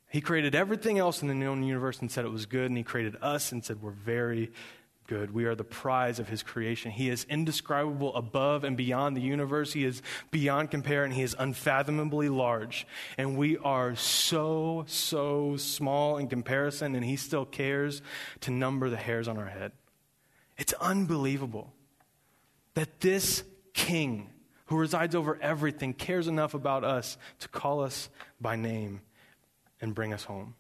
He 0.09 0.21
created 0.21 0.55
everything 0.55 0.99
else 0.99 1.23
in 1.23 1.29
the 1.29 1.35
known 1.35 1.63
universe 1.65 2.01
and 2.01 2.11
said 2.11 2.25
it 2.25 2.31
was 2.31 2.47
good, 2.47 2.67
and 2.67 2.79
he 2.79 2.85
created 2.85 3.17
us 3.21 3.51
and 3.51 3.65
said 3.65 3.83
we're 3.83 3.91
very 3.91 4.53
good. 5.07 5.33
We 5.33 5.45
are 5.45 5.55
the 5.55 5.65
prize 5.65 6.19
of 6.19 6.29
his 6.29 6.43
creation. 6.43 6.91
He 6.91 7.11
is 7.11 7.25
indescribable 7.29 8.15
above 8.15 8.65
and 8.65 8.77
beyond 8.77 9.17
the 9.17 9.21
universe. 9.21 9.73
He 9.73 9.85
is 9.85 10.03
beyond 10.31 10.71
compare, 10.71 11.05
and 11.05 11.13
he 11.13 11.23
is 11.23 11.35
unfathomably 11.39 12.29
large. 12.29 12.87
And 13.19 13.37
we 13.37 13.59
are 13.59 13.97
so, 13.97 14.85
so 14.87 15.57
small 15.57 16.17
in 16.17 16.29
comparison, 16.29 16.95
and 16.95 17.05
he 17.05 17.17
still 17.17 17.45
cares 17.45 18.01
to 18.43 18.51
number 18.51 18.89
the 18.89 18.97
hairs 18.97 19.29
on 19.29 19.37
our 19.37 19.47
head. 19.47 19.73
It's 20.57 20.73
unbelievable 20.75 21.73
that 22.75 23.01
this 23.01 23.43
king 23.73 24.31
who 24.67 24.77
resides 24.77 25.15
over 25.15 25.39
everything, 25.41 25.93
cares 25.93 26.27
enough 26.27 26.55
about 26.55 26.85
us 26.85 27.19
to 27.41 27.49
call 27.49 27.83
us 27.83 28.09
by 28.41 28.57
name 28.57 29.01
and 29.81 29.95
bring 29.95 30.13
us 30.13 30.25
home. 30.25 30.55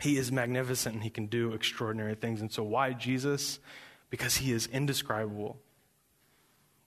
He 0.00 0.16
is 0.16 0.32
magnificent 0.32 0.94
and 0.94 1.04
he 1.04 1.10
can 1.10 1.26
do 1.26 1.52
extraordinary 1.52 2.14
things. 2.14 2.40
And 2.40 2.50
so, 2.50 2.62
why 2.62 2.92
Jesus? 2.92 3.58
Because 4.08 4.36
he 4.36 4.52
is 4.52 4.66
indescribable. 4.66 5.58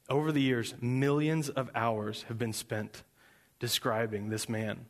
Over 0.10 0.32
the 0.32 0.42
years, 0.42 0.74
millions 0.82 1.50
of 1.50 1.70
hours 1.74 2.24
have 2.28 2.38
been 2.38 2.54
spent 2.54 3.04
describing 3.60 4.30
this 4.30 4.50
man 4.50 4.86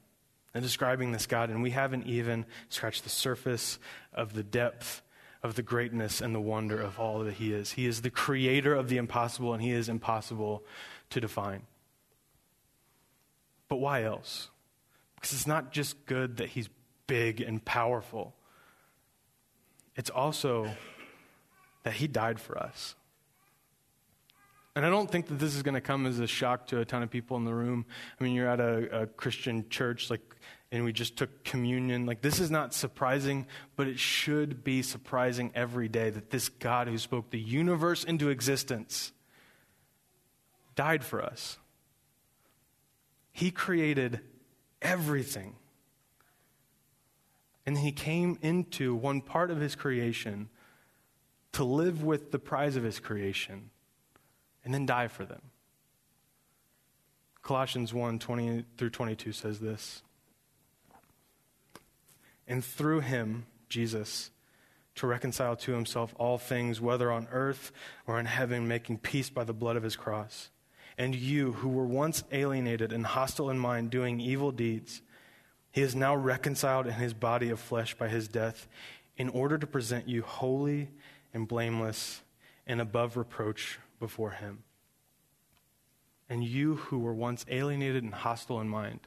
and 0.53 0.63
describing 0.63 1.11
this 1.11 1.25
God, 1.25 1.49
and 1.49 1.61
we 1.61 1.71
haven't 1.71 2.07
even 2.07 2.45
scratched 2.69 3.03
the 3.03 3.09
surface 3.09 3.79
of 4.13 4.33
the 4.33 4.43
depth 4.43 5.01
of 5.41 5.55
the 5.55 5.61
greatness 5.61 6.21
and 6.21 6.33
the 6.33 6.41
wonder 6.41 6.79
of 6.79 6.99
all 6.99 7.19
that 7.19 7.33
he 7.33 7.53
is. 7.53 7.71
He 7.71 7.85
is 7.85 8.01
the 8.01 8.09
creator 8.09 8.73
of 8.73 8.87
the 8.87 8.97
impossible, 8.97 9.53
and 9.53 9.61
he 9.61 9.71
is 9.71 9.89
impossible 9.89 10.63
to 11.13 11.21
define. 11.21 11.61
But 13.69 13.77
why 13.77 14.03
else? 14.03 14.49
Because 15.15 15.33
it's 15.33 15.47
not 15.47 15.71
just 15.71 16.05
good 16.05 16.37
that 16.37 16.49
he's 16.49 16.69
big 17.07 17.39
and 17.41 17.63
powerful, 17.63 18.35
it's 19.95 20.09
also 20.09 20.69
that 21.83 21.93
he 21.93 22.07
died 22.07 22.39
for 22.39 22.57
us. 22.57 22.95
And 24.75 24.83
I 24.83 24.89
don't 24.89 25.09
think 25.09 25.27
that 25.27 25.35
this 25.35 25.53
is 25.55 25.61
going 25.61 25.75
to 25.75 25.81
come 25.81 26.07
as 26.07 26.19
a 26.19 26.25
shock 26.25 26.65
to 26.67 26.79
a 26.79 26.85
ton 26.85 27.03
of 27.03 27.11
people 27.11 27.37
in 27.37 27.45
the 27.45 27.53
room. 27.53 27.85
I 28.19 28.23
mean, 28.23 28.33
you're 28.33 28.49
at 28.49 28.59
a, 28.59 29.01
a, 29.01 29.05
Christian 29.05 29.69
church, 29.69 30.09
like, 30.09 30.21
and 30.71 30.83
we 30.83 30.91
just 30.91 31.15
took 31.15 31.43
communion. 31.43 32.07
Like, 32.07 32.21
this 32.21 32.39
is 32.39 32.49
not 32.49 32.73
surprising, 32.73 33.45
but 33.75 33.87
it 33.87 33.99
should 33.99 34.63
be 34.63 34.81
surprising 34.81 35.51
every 35.53 35.89
day 35.89 36.09
that 36.09 36.31
this 36.31 36.49
God 36.49 36.87
who 36.87 36.97
spoke 36.97 37.29
the 37.29 37.39
universe 37.39 38.03
into 38.03 38.29
existence 38.29 39.11
died 40.75 41.03
for 41.03 41.21
us. 41.21 41.57
He 43.31 43.51
created 43.51 44.19
everything. 44.81 45.55
And 47.65 47.77
he 47.77 47.91
came 47.91 48.37
into 48.41 48.93
one 48.93 49.21
part 49.21 49.49
of 49.49 49.59
his 49.59 49.75
creation 49.75 50.49
to 51.53 51.63
live 51.63 52.03
with 52.03 52.31
the 52.31 52.39
prize 52.39 52.75
of 52.75 52.83
his 52.83 52.99
creation 52.99 53.69
and 54.63 54.73
then 54.73 54.85
die 54.85 55.07
for 55.07 55.25
them. 55.25 55.41
Colossians 57.41 57.93
1 57.93 58.19
20 58.19 58.65
through 58.77 58.89
22 58.89 59.31
says 59.31 59.59
this. 59.59 60.01
And 62.47 62.63
through 62.63 63.01
him, 63.01 63.45
Jesus, 63.69 64.31
to 64.95 65.07
reconcile 65.07 65.55
to 65.55 65.71
himself 65.71 66.13
all 66.17 66.37
things, 66.37 66.79
whether 66.79 67.11
on 67.11 67.27
earth 67.31 67.71
or 68.05 68.19
in 68.19 68.25
heaven, 68.25 68.67
making 68.67 68.99
peace 68.99 69.29
by 69.29 69.43
the 69.43 69.53
blood 69.53 69.75
of 69.75 69.83
his 69.83 69.95
cross 69.95 70.49
and 70.97 71.15
you 71.15 71.53
who 71.53 71.69
were 71.69 71.85
once 71.85 72.23
alienated 72.31 72.91
and 72.91 73.05
hostile 73.05 73.49
in 73.49 73.57
mind, 73.59 73.89
doing 73.89 74.19
evil 74.19 74.51
deeds, 74.51 75.01
he 75.71 75.81
is 75.81 75.95
now 75.95 76.15
reconciled 76.15 76.85
in 76.85 76.93
his 76.93 77.13
body 77.13 77.49
of 77.49 77.59
flesh 77.59 77.95
by 77.95 78.07
his 78.07 78.27
death, 78.27 78.67
in 79.17 79.29
order 79.29 79.57
to 79.57 79.67
present 79.67 80.07
you 80.07 80.21
holy 80.21 80.89
and 81.33 81.47
blameless 81.47 82.21
and 82.65 82.79
above 82.81 83.17
reproach 83.17 83.79
before 83.99 84.31
him. 84.31 84.63
And 86.29 86.43
you 86.43 86.75
who 86.75 86.99
were 86.99 87.13
once 87.13 87.45
alienated 87.49 88.03
and 88.03 88.13
hostile 88.13 88.59
in 88.61 88.69
mind, 88.69 89.01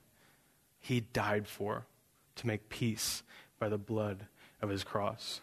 he 0.78 1.00
died 1.00 1.48
for 1.48 1.86
to 2.36 2.46
make 2.46 2.68
peace 2.68 3.22
by 3.58 3.68
the 3.68 3.78
blood 3.78 4.26
of 4.60 4.68
his 4.68 4.84
cross. 4.84 5.40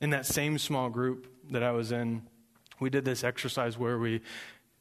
In 0.00 0.10
that 0.10 0.26
same 0.26 0.58
small 0.58 0.88
group 0.88 1.26
that 1.50 1.62
I 1.62 1.72
was 1.72 1.92
in, 1.92 2.22
we 2.78 2.90
did 2.90 3.04
this 3.04 3.24
exercise 3.24 3.78
where 3.78 3.98
we 3.98 4.20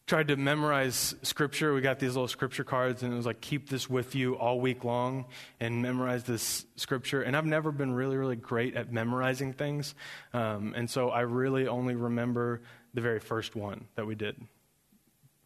tried 0.08 0.28
to 0.28 0.36
memorize 0.36 1.16
scripture. 1.24 1.74
We 1.74 1.82
got 1.82 2.00
these 2.00 2.14
little 2.14 2.28
scripture 2.28 2.64
cards, 2.64 3.02
and 3.02 3.12
it 3.12 3.16
was 3.16 3.26
like, 3.26 3.42
keep 3.42 3.70
this 3.70 3.90
with 3.90 4.14
you 4.14 4.36
all 4.36 4.60
week 4.60 4.84
long 4.84 5.26
and 5.60 5.82
memorize 5.82 6.24
this 6.24 6.66
scripture. 6.76 7.24
And 7.24 7.36
I've 7.36 7.46
never 7.46 7.72
been 7.72 7.92
really, 7.92 8.16
really 8.16 8.36
great 8.36 8.76
at 8.76 8.94
memorizing 8.94 9.54
things. 9.54 9.96
Um, 10.34 10.74
and 10.76 10.90
so 10.90 11.10
I 11.10 11.22
really 11.22 11.68
only 11.68 11.96
remember 11.96 12.62
the 12.94 13.02
very 13.02 13.20
first 13.20 13.56
one 13.56 13.86
that 13.96 14.06
we 14.06 14.14
did. 14.14 14.40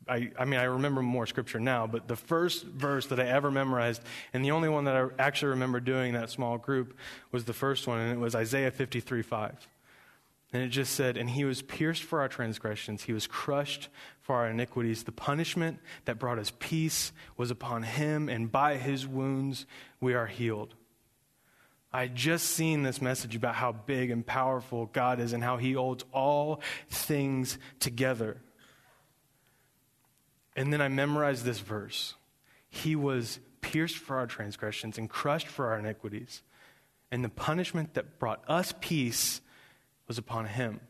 I, 0.09 0.31
I 0.37 0.45
mean, 0.45 0.59
I 0.59 0.63
remember 0.63 1.01
more 1.01 1.25
scripture 1.25 1.59
now, 1.59 1.87
but 1.87 2.07
the 2.07 2.15
first 2.15 2.65
verse 2.65 3.05
that 3.07 3.19
I 3.19 3.27
ever 3.27 3.51
memorized, 3.51 4.01
and 4.33 4.43
the 4.43 4.51
only 4.51 4.67
one 4.67 4.85
that 4.85 4.95
I 4.95 5.05
actually 5.19 5.49
remember 5.49 5.79
doing 5.79 6.13
that 6.13 6.31
small 6.31 6.57
group, 6.57 6.97
was 7.31 7.45
the 7.45 7.53
first 7.53 7.87
one, 7.87 7.99
and 7.99 8.11
it 8.11 8.19
was 8.19 8.35
Isaiah 8.35 8.71
53 8.71 9.21
5. 9.21 9.67
And 10.51 10.63
it 10.63 10.69
just 10.69 10.93
said, 10.93 11.15
And 11.15 11.29
he 11.29 11.45
was 11.45 11.61
pierced 11.61 12.03
for 12.03 12.21
our 12.21 12.27
transgressions, 12.27 13.03
he 13.03 13.13
was 13.13 13.27
crushed 13.27 13.89
for 14.21 14.35
our 14.35 14.49
iniquities. 14.49 15.03
The 15.03 15.11
punishment 15.11 15.79
that 16.05 16.19
brought 16.19 16.39
us 16.39 16.51
peace 16.59 17.11
was 17.37 17.51
upon 17.51 17.83
him, 17.83 18.29
and 18.29 18.51
by 18.51 18.77
his 18.77 19.07
wounds 19.07 19.65
we 19.99 20.13
are 20.13 20.27
healed. 20.27 20.75
I 21.91 22.01
had 22.01 22.15
just 22.15 22.47
seen 22.47 22.83
this 22.83 23.01
message 23.01 23.35
about 23.35 23.55
how 23.55 23.71
big 23.71 24.11
and 24.11 24.25
powerful 24.25 24.85
God 24.87 25.19
is 25.19 25.33
and 25.33 25.43
how 25.43 25.57
he 25.57 25.73
holds 25.73 26.05
all 26.11 26.61
things 26.89 27.57
together. 27.79 28.37
And 30.55 30.71
then 30.71 30.81
I 30.81 30.87
memorized 30.87 31.45
this 31.45 31.59
verse 31.59 32.15
He 32.69 32.95
was 32.95 33.39
pierced 33.61 33.97
for 33.97 34.17
our 34.17 34.27
transgressions 34.27 34.97
and 34.97 35.09
crushed 35.09 35.47
for 35.47 35.67
our 35.67 35.79
iniquities. 35.79 36.43
And 37.11 37.23
the 37.23 37.29
punishment 37.29 37.95
that 37.95 38.19
brought 38.19 38.43
us 38.47 38.73
peace 38.79 39.41
was 40.09 40.17
upon 40.17 40.45
him. 40.45 40.81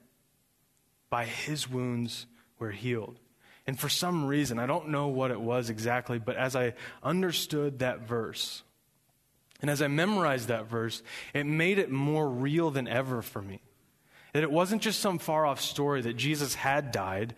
By 1.11 1.25
his 1.25 1.69
wounds 1.69 2.25
we're 2.57 2.71
healed. 2.71 3.19
And 3.67 3.79
for 3.79 3.89
some 3.89 4.25
reason, 4.25 4.57
I 4.57 4.65
don't 4.65 4.89
know 4.89 5.09
what 5.09 5.29
it 5.29 5.39
was 5.39 5.69
exactly, 5.69 6.17
but 6.17 6.35
as 6.35 6.55
I 6.55 6.73
understood 7.03 7.79
that 7.79 8.07
verse, 8.07 8.63
and 9.61 9.69
as 9.69 9.81
I 9.81 9.87
memorized 9.87 10.47
that 10.47 10.65
verse, 10.65 11.03
it 11.35 11.45
made 11.45 11.77
it 11.77 11.91
more 11.91 12.27
real 12.27 12.71
than 12.71 12.87
ever 12.87 13.21
for 13.21 13.41
me. 13.41 13.61
That 14.33 14.43
it 14.43 14.51
wasn't 14.51 14.81
just 14.81 15.01
some 15.01 15.19
far 15.19 15.45
off 15.45 15.61
story 15.61 16.01
that 16.01 16.15
Jesus 16.15 16.55
had 16.55 16.91
died 16.91 17.35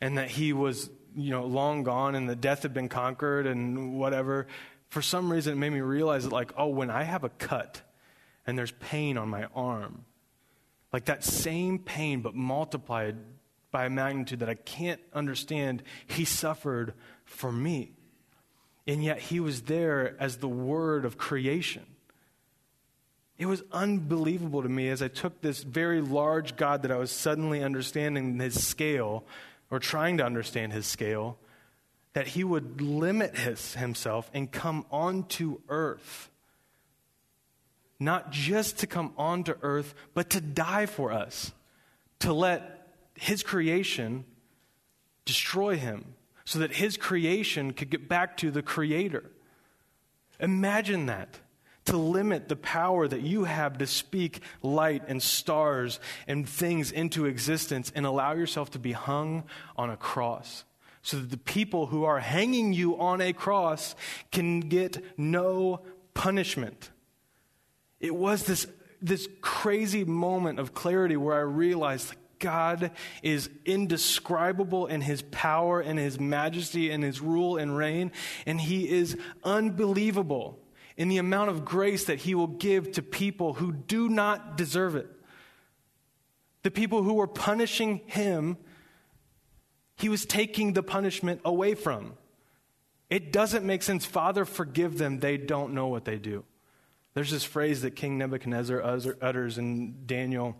and 0.00 0.16
that 0.16 0.30
he 0.30 0.52
was, 0.52 0.88
you 1.16 1.30
know, 1.30 1.44
long 1.44 1.82
gone 1.82 2.14
and 2.14 2.28
the 2.28 2.36
death 2.36 2.62
had 2.62 2.72
been 2.72 2.88
conquered 2.88 3.46
and 3.46 3.98
whatever. 3.98 4.46
For 4.88 5.02
some 5.02 5.30
reason, 5.30 5.54
it 5.54 5.56
made 5.56 5.72
me 5.72 5.80
realize 5.80 6.24
that, 6.24 6.32
like, 6.32 6.52
oh, 6.56 6.68
when 6.68 6.90
I 6.90 7.02
have 7.02 7.24
a 7.24 7.30
cut 7.30 7.82
and 8.46 8.56
there's 8.56 8.72
pain 8.72 9.18
on 9.18 9.28
my 9.28 9.46
arm, 9.54 10.04
like 10.94 11.06
that 11.06 11.24
same 11.24 11.76
pain, 11.80 12.20
but 12.20 12.36
multiplied 12.36 13.16
by 13.72 13.86
a 13.86 13.90
magnitude 13.90 14.38
that 14.38 14.48
I 14.48 14.54
can't 14.54 15.00
understand, 15.12 15.82
he 16.06 16.24
suffered 16.24 16.94
for 17.24 17.50
me. 17.50 17.90
And 18.86 19.02
yet 19.02 19.18
he 19.18 19.40
was 19.40 19.62
there 19.62 20.14
as 20.20 20.36
the 20.36 20.46
word 20.46 21.04
of 21.04 21.18
creation. 21.18 21.82
It 23.38 23.46
was 23.46 23.64
unbelievable 23.72 24.62
to 24.62 24.68
me 24.68 24.88
as 24.88 25.02
I 25.02 25.08
took 25.08 25.40
this 25.40 25.64
very 25.64 26.00
large 26.00 26.54
God 26.54 26.82
that 26.82 26.92
I 26.92 26.96
was 26.96 27.10
suddenly 27.10 27.60
understanding 27.60 28.38
his 28.38 28.64
scale, 28.64 29.24
or 29.72 29.80
trying 29.80 30.18
to 30.18 30.24
understand 30.24 30.72
his 30.72 30.86
scale, 30.86 31.38
that 32.12 32.28
he 32.28 32.44
would 32.44 32.80
limit 32.80 33.36
his, 33.36 33.74
himself 33.74 34.30
and 34.32 34.52
come 34.52 34.86
onto 34.92 35.58
earth. 35.68 36.30
Not 38.04 38.30
just 38.30 38.80
to 38.80 38.86
come 38.86 39.14
onto 39.16 39.54
earth, 39.62 39.94
but 40.12 40.28
to 40.30 40.40
die 40.42 40.84
for 40.84 41.10
us, 41.10 41.52
to 42.18 42.34
let 42.34 42.86
his 43.14 43.42
creation 43.42 44.26
destroy 45.24 45.76
him 45.76 46.14
so 46.44 46.58
that 46.58 46.72
his 46.72 46.98
creation 46.98 47.72
could 47.72 47.88
get 47.88 48.06
back 48.06 48.36
to 48.36 48.50
the 48.50 48.60
creator. 48.60 49.30
Imagine 50.38 51.06
that. 51.06 51.38
To 51.86 51.96
limit 51.96 52.48
the 52.48 52.56
power 52.56 53.08
that 53.08 53.22
you 53.22 53.44
have 53.44 53.78
to 53.78 53.86
speak 53.86 54.40
light 54.62 55.04
and 55.08 55.22
stars 55.22 55.98
and 56.26 56.46
things 56.46 56.92
into 56.92 57.24
existence 57.24 57.90
and 57.94 58.04
allow 58.04 58.34
yourself 58.34 58.70
to 58.72 58.78
be 58.78 58.92
hung 58.92 59.44
on 59.76 59.88
a 59.88 59.96
cross 59.96 60.64
so 61.00 61.16
that 61.18 61.30
the 61.30 61.38
people 61.38 61.86
who 61.86 62.04
are 62.04 62.20
hanging 62.20 62.74
you 62.74 62.98
on 62.98 63.22
a 63.22 63.32
cross 63.32 63.94
can 64.30 64.60
get 64.60 65.02
no 65.18 65.80
punishment. 66.12 66.90
It 68.04 68.14
was 68.14 68.42
this, 68.42 68.66
this 69.00 69.26
crazy 69.40 70.04
moment 70.04 70.58
of 70.58 70.74
clarity 70.74 71.16
where 71.16 71.34
I 71.34 71.40
realized 71.40 72.12
God 72.38 72.90
is 73.22 73.48
indescribable 73.64 74.88
in 74.88 75.00
his 75.00 75.22
power 75.22 75.80
and 75.80 75.98
his 75.98 76.20
majesty 76.20 76.90
and 76.90 77.02
his 77.02 77.22
rule 77.22 77.56
and 77.56 77.74
reign, 77.74 78.12
and 78.44 78.60
he 78.60 78.86
is 78.90 79.16
unbelievable 79.42 80.58
in 80.98 81.08
the 81.08 81.16
amount 81.16 81.48
of 81.48 81.64
grace 81.64 82.04
that 82.04 82.18
he 82.18 82.34
will 82.34 82.46
give 82.46 82.92
to 82.92 83.02
people 83.02 83.54
who 83.54 83.72
do 83.72 84.10
not 84.10 84.58
deserve 84.58 84.96
it. 84.96 85.08
The 86.62 86.70
people 86.70 87.02
who 87.02 87.14
were 87.14 87.26
punishing 87.26 88.02
him, 88.04 88.58
he 89.96 90.10
was 90.10 90.26
taking 90.26 90.74
the 90.74 90.82
punishment 90.82 91.40
away 91.42 91.74
from. 91.74 92.18
It 93.08 93.32
doesn't 93.32 93.64
make 93.64 93.82
sense. 93.82 94.04
Father, 94.04 94.44
forgive 94.44 94.98
them. 94.98 95.20
They 95.20 95.38
don't 95.38 95.72
know 95.72 95.86
what 95.86 96.04
they 96.04 96.18
do. 96.18 96.44
There's 97.14 97.30
this 97.30 97.44
phrase 97.44 97.82
that 97.82 97.92
King 97.92 98.18
Nebuchadnezzar 98.18 98.82
utters 99.22 99.58
in 99.58 100.06
Daniel 100.06 100.56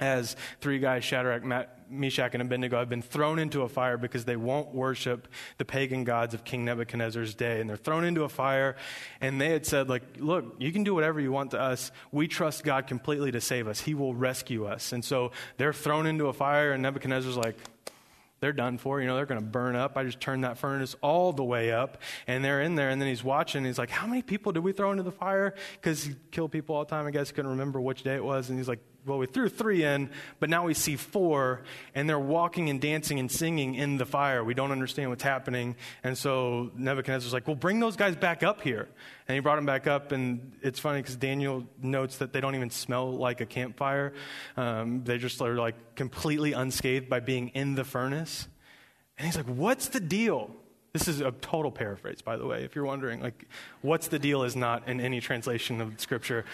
as 0.00 0.36
three 0.60 0.78
guys, 0.78 1.02
Shadrach, 1.02 1.42
Meshach, 1.90 2.32
and 2.32 2.40
Abednego, 2.40 2.78
have 2.78 2.88
been 2.88 3.02
thrown 3.02 3.40
into 3.40 3.62
a 3.62 3.68
fire 3.68 3.96
because 3.96 4.24
they 4.24 4.36
won't 4.36 4.72
worship 4.72 5.26
the 5.56 5.64
pagan 5.64 6.04
gods 6.04 6.34
of 6.34 6.44
King 6.44 6.64
Nebuchadnezzar's 6.64 7.34
day. 7.34 7.60
And 7.60 7.68
they're 7.68 7.76
thrown 7.76 8.04
into 8.04 8.22
a 8.22 8.28
fire, 8.28 8.76
and 9.20 9.40
they 9.40 9.48
had 9.48 9.66
said, 9.66 9.88
like, 9.88 10.04
look, 10.18 10.54
you 10.60 10.70
can 10.70 10.84
do 10.84 10.94
whatever 10.94 11.18
you 11.18 11.32
want 11.32 11.50
to 11.50 11.60
us. 11.60 11.90
We 12.12 12.28
trust 12.28 12.62
God 12.62 12.86
completely 12.86 13.32
to 13.32 13.40
save 13.40 13.66
us. 13.66 13.80
He 13.80 13.94
will 13.94 14.14
rescue 14.14 14.66
us. 14.66 14.92
And 14.92 15.04
so 15.04 15.32
they're 15.56 15.72
thrown 15.72 16.06
into 16.06 16.28
a 16.28 16.32
fire, 16.32 16.70
and 16.70 16.80
Nebuchadnezzar's 16.80 17.36
like, 17.36 17.56
they're 18.40 18.52
done 18.52 18.78
for. 18.78 19.00
You 19.00 19.06
know, 19.06 19.16
they're 19.16 19.26
going 19.26 19.40
to 19.40 19.46
burn 19.46 19.76
up. 19.76 19.96
I 19.96 20.04
just 20.04 20.20
turned 20.20 20.44
that 20.44 20.58
furnace 20.58 20.96
all 21.02 21.32
the 21.32 21.44
way 21.44 21.72
up, 21.72 21.98
and 22.26 22.44
they're 22.44 22.62
in 22.62 22.74
there. 22.74 22.90
And 22.90 23.00
then 23.00 23.08
he's 23.08 23.24
watching. 23.24 23.64
He's 23.64 23.78
like, 23.78 23.90
"How 23.90 24.06
many 24.06 24.22
people 24.22 24.52
did 24.52 24.62
we 24.62 24.72
throw 24.72 24.90
into 24.90 25.02
the 25.02 25.12
fire?" 25.12 25.54
Because 25.72 26.04
he 26.04 26.14
killed 26.30 26.52
people 26.52 26.76
all 26.76 26.84
the 26.84 26.90
time. 26.90 27.06
I 27.06 27.10
guess 27.10 27.28
he 27.28 27.34
couldn't 27.34 27.50
remember 27.52 27.80
which 27.80 28.02
day 28.02 28.14
it 28.14 28.24
was. 28.24 28.48
And 28.48 28.58
he's 28.58 28.68
like, 28.68 28.80
"Well, 29.06 29.18
we 29.18 29.26
threw 29.26 29.48
three 29.48 29.84
in, 29.84 30.10
but 30.40 30.50
now 30.50 30.64
we 30.66 30.74
see 30.74 30.96
four, 30.96 31.62
and 31.94 32.08
they're 32.08 32.18
walking 32.18 32.70
and 32.70 32.80
dancing 32.80 33.18
and 33.18 33.30
singing 33.30 33.74
in 33.74 33.96
the 33.96 34.06
fire. 34.06 34.44
We 34.44 34.54
don't 34.54 34.72
understand 34.72 35.10
what's 35.10 35.22
happening." 35.22 35.76
And 36.04 36.16
so 36.16 36.70
Nebuchadnezzar's 36.76 37.32
like, 37.32 37.46
"Well, 37.46 37.56
bring 37.56 37.80
those 37.80 37.96
guys 37.96 38.16
back 38.16 38.42
up 38.42 38.60
here." 38.60 38.88
And 39.26 39.34
he 39.34 39.40
brought 39.40 39.56
them 39.56 39.66
back 39.66 39.86
up, 39.86 40.12
and 40.12 40.52
it's 40.62 40.80
funny 40.80 41.02
because 41.02 41.16
Daniel 41.16 41.66
notes 41.82 42.16
that 42.18 42.32
they 42.32 42.40
don't 42.40 42.54
even 42.54 42.70
smell 42.70 43.12
like 43.12 43.42
a 43.42 43.46
campfire. 43.46 44.14
Um, 44.56 45.04
they 45.04 45.18
just 45.18 45.42
are 45.42 45.54
like 45.54 45.96
completely 45.96 46.54
unscathed 46.54 47.10
by 47.10 47.20
being 47.20 47.48
in 47.48 47.74
the 47.74 47.84
furnace. 47.84 48.27
And 49.18 49.26
he's 49.26 49.36
like, 49.36 49.46
What's 49.46 49.88
the 49.88 50.00
deal? 50.00 50.50
This 50.92 51.06
is 51.06 51.20
a 51.20 51.32
total 51.32 51.70
paraphrase, 51.70 52.22
by 52.22 52.36
the 52.36 52.46
way, 52.46 52.64
if 52.64 52.74
you're 52.74 52.86
wondering. 52.86 53.20
Like, 53.20 53.46
what's 53.82 54.08
the 54.08 54.18
deal 54.18 54.42
is 54.42 54.56
not 54.56 54.88
in 54.88 55.00
any 55.00 55.20
translation 55.20 55.80
of 55.80 56.00
Scripture. 56.00 56.44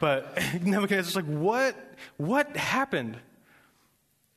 But 0.00 0.36
Nebuchadnezzar's 0.62 1.16
like, 1.16 1.26
What? 1.26 1.76
What 2.16 2.56
happened? 2.56 3.18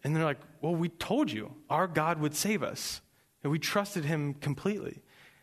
And 0.04 0.16
they're 0.16 0.26
like, 0.26 0.40
Well, 0.62 0.76
we 0.76 0.90
told 0.90 1.32
you 1.32 1.54
our 1.70 1.88
God 1.88 2.20
would 2.20 2.36
save 2.36 2.64
us. 2.64 3.02
And 3.44 3.52
we 3.52 3.60
trusted 3.60 4.04
him 4.04 4.34
completely. 4.34 5.02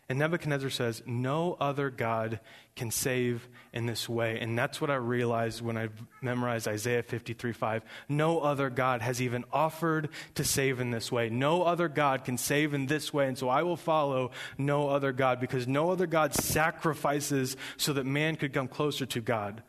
And 0.09 0.19
Nebuchadnezzar 0.19 0.71
says, 0.71 1.03
No 1.07 1.57
other 1.61 1.89
God 1.89 2.41
can 2.77 2.91
save 2.91 3.49
in 3.73 3.87
this 3.87 4.09
way. 4.09 4.39
And 4.39 4.59
that's 4.59 4.81
what 4.81 4.91
I 4.91 4.97
realized 4.97 5.63
when 5.63 5.79
I 5.79 5.89
memorized 6.21 6.69
Isaiah 6.69 7.03
53 7.03 7.53
5. 7.53 7.83
No 8.09 8.41
other 8.41 8.69
God 8.69 9.01
has 9.01 9.23
even 9.23 9.45
offered 9.53 10.11
to 10.35 10.45
save 10.45 10.81
in 10.81 10.91
this 10.91 11.11
way. 11.11 11.31
No 11.31 11.63
other 11.63 11.89
God 11.89 12.25
can 12.25 12.37
save 12.37 12.75
in 12.75 12.87
this 12.87 13.15
way. 13.15 13.29
And 13.29 13.39
so 13.39 13.49
I 13.49 13.63
will 13.63 13.77
follow 13.77 14.33
no 14.59 14.89
other 14.89 15.13
God 15.13 15.41
because 15.41 15.67
no 15.67 15.91
other 15.91 16.07
God 16.07 16.35
sacrifices 16.35 17.57
so 17.77 17.95
that 17.95 18.05
man 18.05 18.37
could 18.37 18.53
come 18.53 18.69
closer 18.69 19.07
to 19.07 19.21
God. 19.21 19.63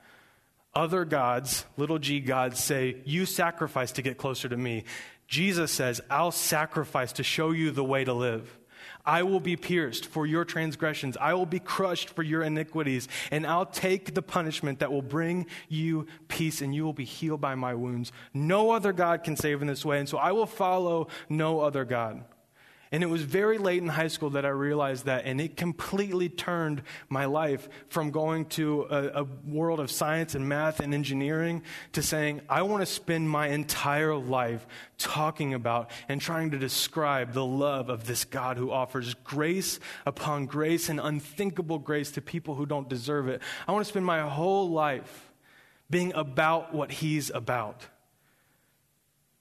Other 0.74 1.06
gods, 1.06 1.66
little 1.78 2.00
g 2.00 2.20
gods, 2.20 2.62
say, 2.62 2.98
You 3.06 3.26
sacrifice 3.26 3.94
to 3.94 4.02
get 4.02 4.18
closer 4.18 4.50
to 4.50 4.58
me. 4.58 4.84
Jesus 5.28 5.72
says, 5.72 6.02
I'll 6.10 6.32
sacrifice 6.32 7.14
to 7.14 7.24
show 7.24 7.52
you 7.52 7.72
the 7.72 7.84
way 7.84 8.04
to 8.04 8.14
live. 8.14 8.58
I 9.06 9.24
will 9.24 9.40
be 9.40 9.56
pierced 9.56 10.06
for 10.06 10.26
your 10.26 10.46
transgressions. 10.46 11.18
I 11.18 11.34
will 11.34 11.46
be 11.46 11.60
crushed 11.60 12.10
for 12.10 12.24
your 12.24 12.42
iniquities. 12.44 13.08
And 13.32 13.46
I'll 13.46 13.66
take 13.66 14.14
the 14.14 14.22
punishment 14.22 14.80
that 14.80 14.92
will 14.92 15.02
bring 15.02 15.46
you 15.70 16.08
peace, 16.28 16.62
and 16.62 16.74
you 16.74 16.84
will 16.84 16.94
be 16.94 17.06
healed 17.06 17.42
by 17.42 17.56
my 17.56 17.74
wounds. 17.74 18.12
No 18.34 18.72
other 18.72 18.94
God 18.94 19.24
can 19.24 19.36
save 19.36 19.62
in 19.62 19.68
this 19.68 19.86
way. 19.86 20.00
And 20.00 20.10
so 20.10 20.18
I 20.18 20.32
will 20.32 20.46
follow 20.46 21.08
no 21.30 21.60
other 21.60 21.86
God. 21.86 22.24
And 22.96 23.04
it 23.04 23.08
was 23.08 23.24
very 23.24 23.58
late 23.58 23.82
in 23.82 23.90
high 23.90 24.08
school 24.08 24.30
that 24.30 24.46
I 24.46 24.50
realized 24.52 25.04
that, 25.04 25.26
and 25.26 25.42
it 25.42 25.58
completely 25.58 26.30
turned 26.30 26.82
my 27.10 27.26
life 27.26 27.68
from 27.90 28.10
going 28.10 28.46
to 28.52 28.88
a, 28.90 29.24
a 29.24 29.24
world 29.46 29.82
of 29.82 29.92
science 29.92 30.34
and 30.34 30.48
math 30.48 30.80
and 30.80 30.94
engineering 30.94 31.64
to 31.92 32.02
saying, 32.02 32.40
I 32.48 32.62
want 32.62 32.84
to 32.84 32.86
spend 32.86 33.30
my 33.30 33.50
entire 33.50 34.16
life 34.16 34.66
talking 34.98 35.54
about 35.54 35.92
and 36.08 36.22
trying 36.22 36.52
to 36.52 36.58
describe 36.58 37.34
the 37.34 37.46
love 37.46 37.90
of 37.90 38.08
this 38.08 38.24
God 38.24 38.56
who 38.56 38.72
offers 38.72 39.14
grace 39.26 39.78
upon 40.06 40.46
grace 40.46 40.88
and 40.88 41.02
unthinkable 41.02 41.80
grace 41.80 42.12
to 42.12 42.22
people 42.22 42.56
who 42.56 42.66
don't 42.66 42.88
deserve 42.88 43.28
it. 43.28 43.42
I 43.68 43.74
want 43.74 43.84
to 43.84 43.90
spend 43.90 44.06
my 44.06 44.22
whole 44.22 44.70
life 44.70 45.34
being 45.90 46.14
about 46.14 46.74
what 46.74 46.94
He's 46.94 47.30
about. 47.30 47.88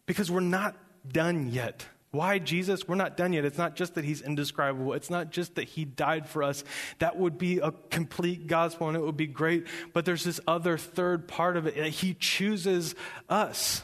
Because 0.06 0.28
we're 0.28 0.40
not 0.40 0.74
done 1.06 1.52
yet. 1.52 1.86
Why 2.14 2.38
Jesus? 2.38 2.87
We're 2.87 2.94
not 2.94 3.16
done 3.16 3.33
yet. 3.33 3.44
It's 3.44 3.59
not 3.59 3.74
just 3.74 3.96
that 3.96 4.05
he's 4.05 4.22
indescribable. 4.22 4.92
It's 4.92 5.11
not 5.11 5.31
just 5.31 5.57
that 5.57 5.68
he 5.68 5.85
died 5.85 6.29
for 6.29 6.44
us. 6.44 6.62
That 7.00 7.16
would 7.16 7.38
be 7.38 7.59
a 7.59 7.72
complete 7.90 8.46
gospel 8.46 8.87
and 8.87 8.96
it 8.96 9.00
would 9.00 9.16
be 9.16 9.27
great. 9.27 9.66
But 9.92 10.05
there's 10.05 10.22
this 10.22 10.38
other 10.46 10.79
third 10.79 11.27
part 11.27 11.57
of 11.57 11.66
it. 11.66 11.77
Uh, 11.77 11.85
he 11.85 12.14
chooses 12.14 12.94
us. 13.29 13.83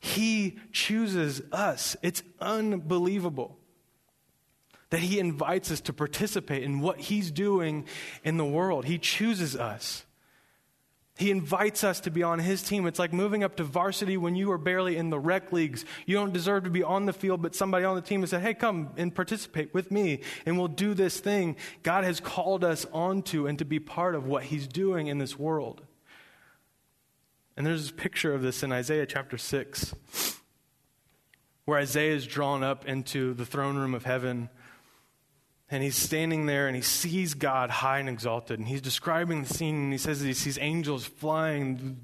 He 0.00 0.58
chooses 0.72 1.42
us. 1.52 1.94
It's 2.02 2.22
unbelievable 2.40 3.58
that 4.88 5.00
he 5.00 5.18
invites 5.18 5.70
us 5.70 5.82
to 5.82 5.92
participate 5.92 6.62
in 6.62 6.80
what 6.80 6.98
he's 6.98 7.30
doing 7.30 7.86
in 8.22 8.38
the 8.38 8.44
world. 8.46 8.86
He 8.86 8.96
chooses 8.96 9.56
us. 9.56 10.06
He 11.16 11.30
invites 11.30 11.84
us 11.84 12.00
to 12.00 12.10
be 12.10 12.24
on 12.24 12.40
his 12.40 12.60
team. 12.62 12.86
It's 12.86 12.98
like 12.98 13.12
moving 13.12 13.44
up 13.44 13.54
to 13.56 13.64
varsity 13.64 14.16
when 14.16 14.34
you 14.34 14.50
are 14.50 14.58
barely 14.58 14.96
in 14.96 15.10
the 15.10 15.18
rec 15.18 15.52
leagues. 15.52 15.84
You 16.06 16.16
don't 16.16 16.32
deserve 16.32 16.64
to 16.64 16.70
be 16.70 16.82
on 16.82 17.06
the 17.06 17.12
field, 17.12 17.40
but 17.40 17.54
somebody 17.54 17.84
on 17.84 17.94
the 17.94 18.02
team 18.02 18.22
has 18.22 18.30
said, 18.30 18.42
Hey, 18.42 18.52
come 18.52 18.90
and 18.96 19.14
participate 19.14 19.72
with 19.72 19.92
me, 19.92 20.22
and 20.44 20.58
we'll 20.58 20.66
do 20.66 20.92
this 20.92 21.20
thing 21.20 21.56
God 21.84 22.02
has 22.02 22.18
called 22.18 22.64
us 22.64 22.84
onto 22.92 23.46
and 23.46 23.56
to 23.60 23.64
be 23.64 23.78
part 23.78 24.16
of 24.16 24.26
what 24.26 24.44
he's 24.44 24.66
doing 24.66 25.06
in 25.06 25.18
this 25.18 25.38
world. 25.38 25.82
And 27.56 27.64
there's 27.64 27.82
this 27.82 27.92
picture 27.92 28.34
of 28.34 28.42
this 28.42 28.64
in 28.64 28.72
Isaiah 28.72 29.06
chapter 29.06 29.38
6. 29.38 29.94
where 31.64 31.78
Isaiah 31.78 32.14
is 32.14 32.26
drawn 32.26 32.64
up 32.64 32.86
into 32.86 33.34
the 33.34 33.46
throne 33.46 33.76
room 33.76 33.94
of 33.94 34.04
heaven. 34.04 34.50
And 35.70 35.82
he's 35.82 35.96
standing 35.96 36.46
there 36.46 36.66
and 36.66 36.76
he 36.76 36.82
sees 36.82 37.34
God 37.34 37.70
high 37.70 37.98
and 37.98 38.08
exalted. 38.08 38.58
And 38.58 38.68
he's 38.68 38.82
describing 38.82 39.42
the 39.42 39.52
scene 39.52 39.76
and 39.76 39.92
he 39.92 39.98
says 39.98 40.20
that 40.20 40.26
he 40.26 40.34
sees 40.34 40.58
angels 40.60 41.04
flying, 41.04 42.00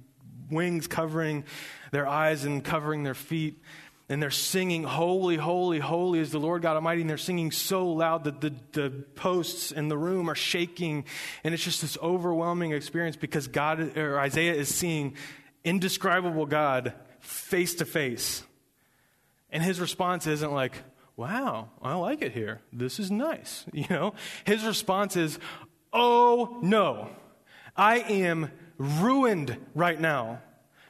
wings 0.51 0.87
covering 0.87 1.45
their 1.93 2.07
eyes 2.07 2.45
and 2.45 2.65
covering 2.65 3.03
their 3.03 3.15
feet. 3.15 3.63
And 4.09 4.21
they're 4.21 4.33
singing, 4.33 4.83
Holy, 4.83 5.37
holy, 5.37 5.79
holy 5.79 6.19
is 6.19 6.33
the 6.33 6.41
Lord 6.41 6.63
God 6.63 6.75
Almighty. 6.75 7.03
And 7.03 7.09
they're 7.11 7.17
singing 7.17 7.53
so 7.53 7.87
loud 7.87 8.25
that 8.25 8.41
the, 8.41 8.53
the 8.73 8.91
posts 9.15 9.71
in 9.71 9.89
the 9.89 9.97
room 9.97 10.29
are 10.29 10.35
shaking. 10.35 11.05
And 11.45 11.55
it's 11.55 11.63
just 11.63 11.83
this 11.83 11.97
overwhelming 12.03 12.73
experience 12.73 13.17
because 13.17 13.47
God, 13.47 13.97
or 13.97 14.19
Isaiah 14.19 14.55
is 14.55 14.75
seeing 14.75 15.15
indescribable 15.65 16.47
God 16.47 16.95
face 17.21 17.77
to 17.77 17.85
face. 17.85 18.43
And 19.53 19.63
his 19.63 19.81
response 19.81 20.27
isn't 20.27 20.53
like, 20.53 20.75
wow, 21.21 21.69
I 21.83 21.97
like 21.97 22.23
it 22.23 22.33
here. 22.33 22.63
This 22.73 22.99
is 22.99 23.11
nice. 23.11 23.67
You 23.75 23.87
know, 23.91 24.15
his 24.45 24.65
response 24.65 25.17
is, 25.17 25.39
oh 25.93 26.59
no, 26.63 27.11
I 27.77 27.99
am 27.99 28.51
ruined 28.79 29.57
right 29.75 30.01
now 30.01 30.41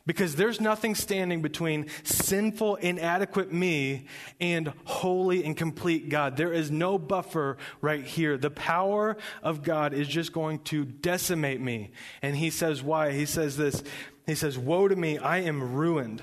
because 0.07 0.37
there's 0.37 0.61
nothing 0.61 0.95
standing 0.95 1.43
between 1.43 1.87
sinful, 2.05 2.77
inadequate 2.77 3.53
me 3.53 4.07
and 4.41 4.73
holy 4.85 5.45
and 5.45 5.57
complete 5.57 6.09
God. 6.09 6.37
There 6.37 6.53
is 6.53 6.71
no 6.71 6.97
buffer 6.97 7.59
right 7.81 8.05
here. 8.05 8.37
The 8.37 8.51
power 8.51 9.17
of 9.43 9.65
God 9.65 9.93
is 9.95 10.07
just 10.07 10.33
going 10.33 10.61
to 10.61 10.85
decimate 10.85 11.61
me. 11.61 11.91
And 12.23 12.37
he 12.37 12.51
says, 12.51 12.83
why? 12.85 13.13
He 13.13 13.27
says 13.27 13.57
this 13.57 13.83
He 14.27 14.37
says, 14.37 14.57
Woe 14.57 14.87
to 14.87 14.97
me, 14.97 15.19
I 15.19 15.39
am 15.39 15.75
ruined. 15.75 16.23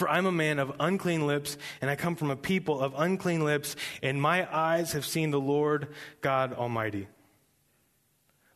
For 0.00 0.08
I'm 0.08 0.24
a 0.24 0.32
man 0.32 0.58
of 0.58 0.72
unclean 0.80 1.26
lips, 1.26 1.58
and 1.82 1.90
I 1.90 1.94
come 1.94 2.16
from 2.16 2.30
a 2.30 2.36
people 2.36 2.80
of 2.80 2.94
unclean 2.96 3.44
lips, 3.44 3.76
and 4.02 4.18
my 4.18 4.48
eyes 4.50 4.92
have 4.94 5.04
seen 5.04 5.30
the 5.30 5.38
Lord 5.38 5.88
God 6.22 6.54
Almighty. 6.54 7.06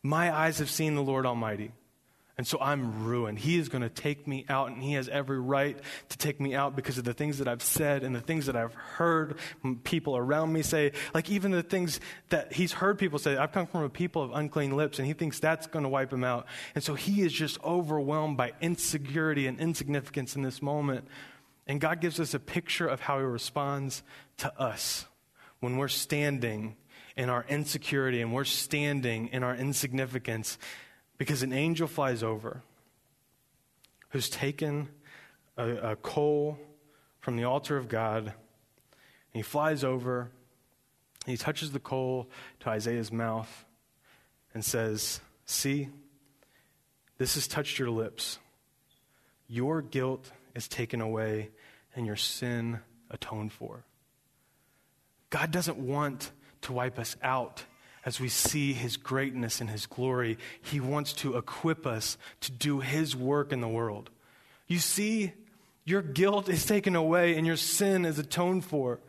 My 0.01 0.35
eyes 0.35 0.57
have 0.57 0.71
seen 0.71 0.95
the 0.95 1.03
Lord 1.03 1.27
Almighty. 1.27 1.71
And 2.35 2.47
so 2.47 2.57
I'm 2.59 3.05
ruined. 3.05 3.37
He 3.37 3.59
is 3.59 3.69
going 3.69 3.83
to 3.83 3.89
take 3.89 4.27
me 4.27 4.43
out, 4.49 4.69
and 4.71 4.81
He 4.81 4.93
has 4.93 5.07
every 5.07 5.39
right 5.39 5.77
to 6.09 6.17
take 6.17 6.41
me 6.41 6.55
out 6.55 6.75
because 6.75 6.97
of 6.97 7.03
the 7.03 7.13
things 7.13 7.37
that 7.37 7.47
I've 7.47 7.61
said 7.61 8.03
and 8.03 8.15
the 8.15 8.21
things 8.21 8.47
that 8.47 8.55
I've 8.55 8.73
heard 8.73 9.37
people 9.83 10.17
around 10.17 10.51
me 10.51 10.63
say. 10.63 10.93
Like 11.13 11.29
even 11.29 11.51
the 11.51 11.61
things 11.61 11.99
that 12.29 12.53
He's 12.53 12.71
heard 12.71 12.97
people 12.97 13.19
say. 13.19 13.37
I've 13.37 13.51
come 13.51 13.67
from 13.67 13.83
a 13.83 13.89
people 13.89 14.23
of 14.23 14.31
unclean 14.33 14.75
lips, 14.75 14.97
and 14.97 15.07
He 15.07 15.13
thinks 15.13 15.39
that's 15.39 15.67
going 15.67 15.83
to 15.83 15.89
wipe 15.89 16.11
Him 16.11 16.23
out. 16.23 16.47
And 16.73 16.83
so 16.83 16.95
He 16.95 17.21
is 17.21 17.31
just 17.31 17.63
overwhelmed 17.63 18.35
by 18.35 18.53
insecurity 18.61 19.45
and 19.45 19.59
insignificance 19.59 20.35
in 20.35 20.41
this 20.41 20.59
moment. 20.59 21.07
And 21.67 21.81
God 21.81 22.01
gives 22.01 22.19
us 22.19 22.33
a 22.33 22.39
picture 22.39 22.87
of 22.87 23.01
how 23.01 23.19
He 23.19 23.25
responds 23.25 24.03
to 24.37 24.59
us 24.59 25.05
when 25.59 25.77
we're 25.77 25.87
standing 25.87 26.75
in 27.17 27.29
our 27.29 27.45
insecurity 27.49 28.21
and 28.21 28.33
we're 28.33 28.43
standing 28.43 29.27
in 29.29 29.43
our 29.43 29.55
insignificance 29.55 30.57
because 31.17 31.43
an 31.43 31.53
angel 31.53 31.87
flies 31.87 32.23
over 32.23 32.61
who's 34.09 34.29
taken 34.29 34.89
a, 35.57 35.91
a 35.91 35.95
coal 35.97 36.57
from 37.19 37.37
the 37.37 37.43
altar 37.43 37.77
of 37.77 37.87
God, 37.87 38.25
and 38.25 38.33
he 39.33 39.41
flies 39.41 39.83
over, 39.83 40.29
and 41.25 41.31
he 41.31 41.37
touches 41.37 41.71
the 41.71 41.79
coal 41.79 42.29
to 42.59 42.69
Isaiah's 42.69 43.11
mouth 43.11 43.65
and 44.53 44.63
says, 44.63 45.19
See, 45.45 45.89
this 47.17 47.35
has 47.35 47.47
touched 47.47 47.79
your 47.79 47.89
lips. 47.89 48.39
Your 49.47 49.81
guilt 49.81 50.31
is 50.55 50.67
taken 50.67 51.01
away, 51.01 51.51
and 51.95 52.05
your 52.05 52.15
sin 52.15 52.79
atoned 53.11 53.51
for. 53.51 53.83
God 55.29 55.51
doesn't 55.51 55.77
want 55.77 56.31
to 56.61 56.73
wipe 56.73 56.97
us 56.97 57.15
out 57.21 57.63
as 58.05 58.19
we 58.19 58.29
see 58.29 58.73
his 58.73 58.97
greatness 58.97 59.59
and 59.59 59.69
his 59.69 59.87
glory, 59.87 60.37
he 60.61 60.79
wants 60.79 61.11
to 61.13 61.35
equip 61.37 61.87
us 61.87 62.17
to 62.41 62.51
do 62.51 62.79
his 62.79 63.15
work 63.15 63.51
in 63.51 63.61
the 63.61 63.67
world. 63.67 64.11
You 64.67 64.77
see, 64.77 65.33
your 65.83 66.03
guilt 66.03 66.47
is 66.47 66.65
taken 66.65 66.95
away 66.95 67.35
and 67.35 67.47
your 67.47 67.57
sin 67.57 68.05
is 68.05 68.19
atoned 68.19 68.63
for. 68.63 68.99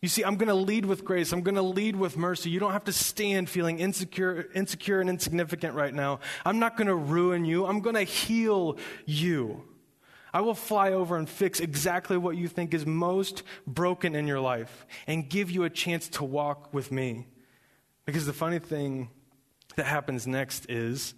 You 0.00 0.08
see, 0.08 0.24
I'm 0.24 0.36
going 0.36 0.48
to 0.48 0.54
lead 0.54 0.86
with 0.86 1.04
grace. 1.04 1.32
I'm 1.32 1.42
going 1.42 1.56
to 1.56 1.62
lead 1.62 1.96
with 1.96 2.16
mercy. 2.16 2.50
You 2.50 2.60
don't 2.60 2.72
have 2.72 2.84
to 2.84 2.92
stand 2.92 3.50
feeling 3.50 3.80
insecure, 3.80 4.48
insecure 4.54 5.00
and 5.00 5.10
insignificant 5.10 5.74
right 5.74 5.92
now. 5.92 6.20
I'm 6.46 6.60
not 6.60 6.76
going 6.76 6.86
to 6.86 6.94
ruin 6.94 7.44
you. 7.44 7.66
I'm 7.66 7.80
going 7.80 7.96
to 7.96 8.04
heal 8.04 8.78
you. 9.06 9.64
I 10.32 10.40
will 10.40 10.54
fly 10.54 10.92
over 10.92 11.16
and 11.16 11.28
fix 11.28 11.60
exactly 11.60 12.16
what 12.16 12.36
you 12.36 12.48
think 12.48 12.74
is 12.74 12.84
most 12.86 13.42
broken 13.66 14.14
in 14.14 14.26
your 14.26 14.40
life 14.40 14.86
and 15.06 15.28
give 15.28 15.50
you 15.50 15.64
a 15.64 15.70
chance 15.70 16.08
to 16.10 16.24
walk 16.24 16.72
with 16.72 16.92
me. 16.92 17.26
Because 18.04 18.26
the 18.26 18.32
funny 18.32 18.58
thing 18.58 19.10
that 19.76 19.86
happens 19.86 20.26
next 20.26 20.70
is 20.70 21.14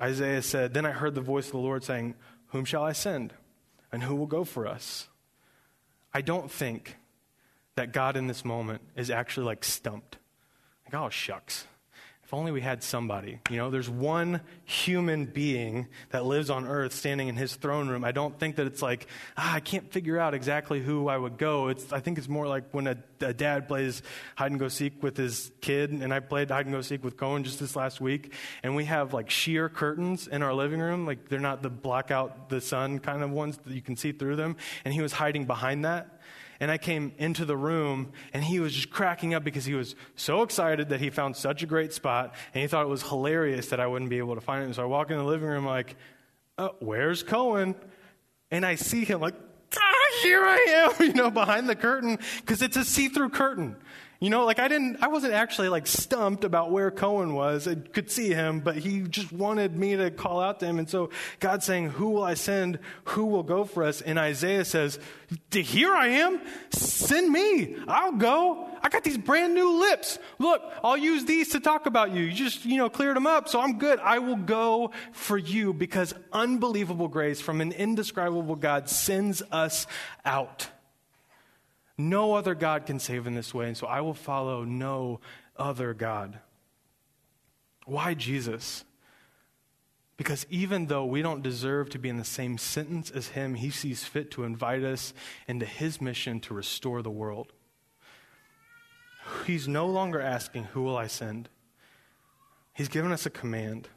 Isaiah 0.00 0.42
said, 0.42 0.74
Then 0.74 0.86
I 0.86 0.92
heard 0.92 1.14
the 1.14 1.20
voice 1.20 1.46
of 1.46 1.52
the 1.52 1.58
Lord 1.58 1.84
saying, 1.84 2.14
Whom 2.48 2.64
shall 2.64 2.84
I 2.84 2.92
send? 2.92 3.32
And 3.92 4.02
who 4.02 4.16
will 4.16 4.26
go 4.26 4.44
for 4.44 4.66
us? 4.66 5.08
I 6.12 6.20
don't 6.20 6.50
think 6.50 6.96
that 7.76 7.92
God 7.92 8.16
in 8.16 8.26
this 8.26 8.44
moment 8.44 8.82
is 8.96 9.10
actually 9.10 9.46
like 9.46 9.64
stumped. 9.64 10.18
Like, 10.84 11.00
oh, 11.00 11.10
shucks. 11.10 11.66
If 12.28 12.34
only 12.34 12.52
we 12.52 12.60
had 12.60 12.82
somebody. 12.82 13.40
You 13.48 13.56
know, 13.56 13.70
there's 13.70 13.88
one 13.88 14.42
human 14.66 15.24
being 15.24 15.88
that 16.10 16.26
lives 16.26 16.50
on 16.50 16.66
earth 16.66 16.92
standing 16.92 17.28
in 17.28 17.36
his 17.36 17.54
throne 17.54 17.88
room. 17.88 18.04
I 18.04 18.12
don't 18.12 18.38
think 18.38 18.56
that 18.56 18.66
it's 18.66 18.82
like, 18.82 19.06
ah, 19.38 19.54
I 19.54 19.60
can't 19.60 19.90
figure 19.90 20.18
out 20.18 20.34
exactly 20.34 20.78
who 20.78 21.08
I 21.08 21.16
would 21.16 21.38
go. 21.38 21.68
It's, 21.68 21.90
I 21.90 22.00
think 22.00 22.18
it's 22.18 22.28
more 22.28 22.46
like 22.46 22.64
when 22.72 22.86
a, 22.86 22.98
a 23.22 23.32
dad 23.32 23.66
plays 23.66 24.02
hide 24.36 24.50
and 24.50 24.60
go 24.60 24.68
seek 24.68 25.02
with 25.02 25.16
his 25.16 25.50
kid, 25.62 25.90
and 25.90 26.12
I 26.12 26.20
played 26.20 26.50
hide 26.50 26.66
and 26.66 26.74
go 26.74 26.82
seek 26.82 27.02
with 27.02 27.16
Cohen 27.16 27.44
just 27.44 27.60
this 27.60 27.74
last 27.74 27.98
week, 27.98 28.34
and 28.62 28.76
we 28.76 28.84
have 28.84 29.14
like 29.14 29.30
sheer 29.30 29.70
curtains 29.70 30.28
in 30.28 30.42
our 30.42 30.52
living 30.52 30.80
room. 30.80 31.06
Like 31.06 31.30
they're 31.30 31.40
not 31.40 31.62
the 31.62 31.70
blackout 31.70 32.50
the 32.50 32.60
sun 32.60 32.98
kind 32.98 33.22
of 33.22 33.30
ones 33.30 33.56
that 33.56 33.72
you 33.72 33.80
can 33.80 33.96
see 33.96 34.12
through 34.12 34.36
them. 34.36 34.58
And 34.84 34.92
he 34.92 35.00
was 35.00 35.14
hiding 35.14 35.46
behind 35.46 35.86
that 35.86 36.20
and 36.60 36.70
I 36.70 36.78
came 36.78 37.12
into 37.18 37.44
the 37.44 37.56
room, 37.56 38.12
and 38.32 38.42
he 38.42 38.60
was 38.60 38.74
just 38.74 38.90
cracking 38.90 39.34
up 39.34 39.44
because 39.44 39.64
he 39.64 39.74
was 39.74 39.94
so 40.16 40.42
excited 40.42 40.88
that 40.88 41.00
he 41.00 41.10
found 41.10 41.36
such 41.36 41.62
a 41.62 41.66
great 41.66 41.92
spot, 41.92 42.34
and 42.52 42.62
he 42.62 42.68
thought 42.68 42.82
it 42.82 42.88
was 42.88 43.02
hilarious 43.02 43.68
that 43.68 43.80
I 43.80 43.86
wouldn't 43.86 44.10
be 44.10 44.18
able 44.18 44.34
to 44.34 44.40
find 44.40 44.62
it. 44.62 44.66
And 44.66 44.74
so 44.74 44.82
I 44.82 44.86
walk 44.86 45.10
in 45.10 45.16
the 45.16 45.24
living 45.24 45.48
room, 45.48 45.64
like, 45.64 45.96
oh, 46.58 46.74
where's 46.80 47.22
Cohen? 47.22 47.74
And 48.50 48.66
I 48.66 48.74
see 48.74 49.04
him, 49.04 49.20
like, 49.20 49.34
ah, 49.76 50.20
here 50.22 50.42
I 50.44 50.90
am, 50.98 51.06
you 51.06 51.12
know, 51.12 51.30
behind 51.30 51.68
the 51.68 51.76
curtain, 51.76 52.18
because 52.40 52.62
it's 52.62 52.76
a 52.76 52.84
see 52.84 53.08
through 53.08 53.30
curtain. 53.30 53.76
You 54.20 54.30
know, 54.30 54.44
like 54.44 54.58
I 54.58 54.66
didn't, 54.66 55.00
I 55.00 55.06
wasn't 55.06 55.34
actually 55.34 55.68
like 55.68 55.86
stumped 55.86 56.42
about 56.42 56.72
where 56.72 56.90
Cohen 56.90 57.34
was. 57.34 57.68
I 57.68 57.76
could 57.76 58.10
see 58.10 58.30
him, 58.30 58.58
but 58.58 58.76
he 58.76 59.02
just 59.02 59.32
wanted 59.32 59.76
me 59.76 59.94
to 59.94 60.10
call 60.10 60.40
out 60.40 60.58
to 60.58 60.66
him. 60.66 60.80
And 60.80 60.90
so 60.90 61.10
God's 61.38 61.64
saying, 61.64 61.90
Who 61.90 62.10
will 62.10 62.24
I 62.24 62.34
send? 62.34 62.80
Who 63.04 63.26
will 63.26 63.44
go 63.44 63.64
for 63.64 63.84
us? 63.84 64.00
And 64.00 64.18
Isaiah 64.18 64.64
says, 64.64 64.98
Here 65.52 65.94
I 65.94 66.08
am. 66.08 66.40
Send 66.70 67.30
me. 67.30 67.76
I'll 67.86 68.12
go. 68.12 68.68
I 68.82 68.88
got 68.88 69.04
these 69.04 69.18
brand 69.18 69.54
new 69.54 69.78
lips. 69.78 70.18
Look, 70.40 70.62
I'll 70.82 70.96
use 70.96 71.24
these 71.24 71.50
to 71.50 71.60
talk 71.60 71.86
about 71.86 72.10
you. 72.10 72.24
You 72.24 72.32
just, 72.32 72.64
you 72.64 72.76
know, 72.76 72.90
cleared 72.90 73.14
them 73.14 73.26
up. 73.26 73.48
So 73.48 73.60
I'm 73.60 73.78
good. 73.78 74.00
I 74.00 74.18
will 74.18 74.36
go 74.36 74.90
for 75.12 75.38
you 75.38 75.72
because 75.72 76.12
unbelievable 76.32 77.06
grace 77.06 77.40
from 77.40 77.60
an 77.60 77.70
indescribable 77.70 78.56
God 78.56 78.88
sends 78.88 79.42
us 79.52 79.86
out. 80.24 80.68
No 81.98 82.34
other 82.34 82.54
God 82.54 82.86
can 82.86 83.00
save 83.00 83.26
in 83.26 83.34
this 83.34 83.52
way, 83.52 83.66
and 83.66 83.76
so 83.76 83.88
I 83.88 84.00
will 84.00 84.14
follow 84.14 84.62
no 84.62 85.18
other 85.56 85.92
God. 85.92 86.38
Why 87.86 88.14
Jesus? 88.14 88.84
Because 90.16 90.46
even 90.48 90.86
though 90.86 91.04
we 91.04 91.22
don't 91.22 91.42
deserve 91.42 91.90
to 91.90 91.98
be 91.98 92.08
in 92.08 92.16
the 92.16 92.24
same 92.24 92.56
sentence 92.56 93.10
as 93.10 93.28
him, 93.28 93.54
he 93.54 93.70
sees 93.70 94.04
fit 94.04 94.30
to 94.32 94.44
invite 94.44 94.84
us 94.84 95.12
into 95.48 95.66
his 95.66 96.00
mission 96.00 96.38
to 96.40 96.54
restore 96.54 97.02
the 97.02 97.10
world. 97.10 97.52
He's 99.44 99.66
no 99.66 99.86
longer 99.86 100.20
asking, 100.20 100.64
Who 100.64 100.82
will 100.82 100.96
I 100.96 101.08
send? 101.08 101.48
He's 102.74 102.88
given 102.88 103.10
us 103.10 103.26
a 103.26 103.30
command 103.30 103.88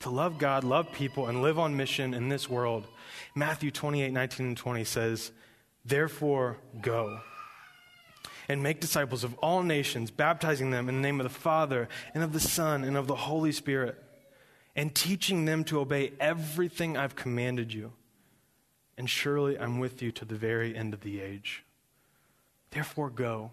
to 0.00 0.10
love 0.10 0.38
God, 0.38 0.62
love 0.62 0.92
people, 0.92 1.26
and 1.26 1.42
live 1.42 1.58
on 1.58 1.76
mission 1.76 2.14
in 2.14 2.28
this 2.28 2.48
world. 2.48 2.86
Matthew 3.34 3.72
28 3.72 4.12
19 4.12 4.46
and 4.46 4.56
20 4.56 4.84
says, 4.84 5.32
Therefore, 5.84 6.58
go 6.80 7.20
and 8.48 8.62
make 8.62 8.80
disciples 8.80 9.24
of 9.24 9.34
all 9.38 9.62
nations, 9.62 10.10
baptizing 10.10 10.70
them 10.70 10.88
in 10.88 10.96
the 10.96 11.00
name 11.00 11.20
of 11.20 11.24
the 11.24 11.30
Father 11.30 11.88
and 12.14 12.22
of 12.22 12.32
the 12.32 12.40
Son 12.40 12.84
and 12.84 12.96
of 12.96 13.06
the 13.06 13.16
Holy 13.16 13.52
Spirit, 13.52 14.02
and 14.74 14.94
teaching 14.94 15.44
them 15.44 15.64
to 15.64 15.80
obey 15.80 16.12
everything 16.18 16.96
I've 16.96 17.16
commanded 17.16 17.72
you. 17.72 17.92
And 18.96 19.08
surely 19.08 19.58
I'm 19.58 19.78
with 19.78 20.02
you 20.02 20.12
to 20.12 20.24
the 20.24 20.34
very 20.34 20.76
end 20.76 20.94
of 20.94 21.00
the 21.00 21.20
age. 21.20 21.64
Therefore, 22.70 23.10
go. 23.10 23.50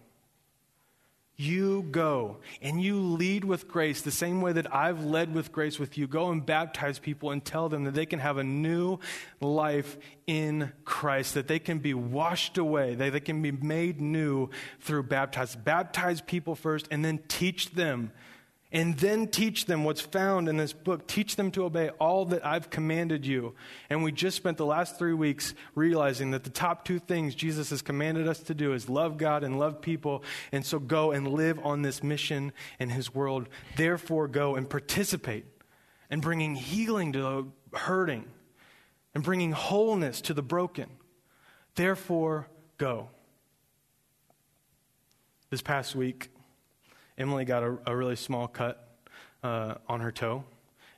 You 1.40 1.86
go 1.90 2.36
and 2.60 2.82
you 2.82 3.00
lead 3.00 3.44
with 3.44 3.66
grace 3.66 4.02
the 4.02 4.10
same 4.10 4.42
way 4.42 4.52
that 4.52 4.74
I've 4.74 5.04
led 5.04 5.34
with 5.34 5.52
grace 5.52 5.78
with 5.78 5.96
you. 5.96 6.06
Go 6.06 6.30
and 6.30 6.44
baptize 6.44 6.98
people 6.98 7.30
and 7.30 7.42
tell 7.42 7.70
them 7.70 7.84
that 7.84 7.94
they 7.94 8.04
can 8.04 8.18
have 8.18 8.36
a 8.36 8.44
new 8.44 8.98
life 9.40 9.96
in 10.26 10.72
Christ, 10.84 11.34
that 11.34 11.48
they 11.48 11.58
can 11.58 11.78
be 11.78 11.94
washed 11.94 12.58
away, 12.58 12.94
that 12.94 13.12
they 13.12 13.20
can 13.20 13.40
be 13.40 13.52
made 13.52 14.00
new 14.00 14.50
through 14.80 15.04
baptism. 15.04 15.62
Baptize 15.62 16.20
people 16.20 16.54
first 16.54 16.86
and 16.90 17.02
then 17.04 17.18
teach 17.26 17.70
them 17.70 18.12
and 18.72 18.96
then 18.98 19.26
teach 19.26 19.66
them 19.66 19.82
what's 19.82 20.00
found 20.00 20.48
in 20.48 20.56
this 20.56 20.72
book. 20.72 21.08
Teach 21.08 21.34
them 21.34 21.50
to 21.52 21.64
obey 21.64 21.88
all 21.98 22.24
that 22.26 22.46
I've 22.46 22.70
commanded 22.70 23.26
you. 23.26 23.54
And 23.88 24.04
we 24.04 24.12
just 24.12 24.36
spent 24.36 24.58
the 24.58 24.66
last 24.66 24.96
three 24.96 25.12
weeks 25.12 25.54
realizing 25.74 26.30
that 26.30 26.44
the 26.44 26.50
top 26.50 26.84
two 26.84 27.00
things 27.00 27.34
Jesus 27.34 27.70
has 27.70 27.82
commanded 27.82 28.28
us 28.28 28.38
to 28.44 28.54
do 28.54 28.72
is 28.72 28.88
love 28.88 29.18
God 29.18 29.42
and 29.42 29.58
love 29.58 29.80
people. 29.80 30.22
And 30.52 30.64
so 30.64 30.78
go 30.78 31.10
and 31.10 31.26
live 31.26 31.58
on 31.64 31.82
this 31.82 32.02
mission 32.02 32.52
in 32.78 32.90
His 32.90 33.12
world. 33.12 33.48
Therefore, 33.76 34.28
go 34.28 34.54
and 34.54 34.70
participate 34.70 35.46
in 36.08 36.20
bringing 36.20 36.54
healing 36.54 37.12
to 37.14 37.20
the 37.20 37.76
hurting 37.76 38.24
and 39.14 39.24
bringing 39.24 39.50
wholeness 39.50 40.20
to 40.22 40.34
the 40.34 40.42
broken. 40.42 40.88
Therefore, 41.74 42.48
go. 42.78 43.08
This 45.50 45.62
past 45.62 45.96
week, 45.96 46.30
Emily 47.18 47.44
got 47.44 47.62
a, 47.62 47.78
a 47.86 47.96
really 47.96 48.16
small 48.16 48.48
cut 48.48 48.88
uh, 49.42 49.74
on 49.88 50.00
her 50.00 50.12
toe. 50.12 50.44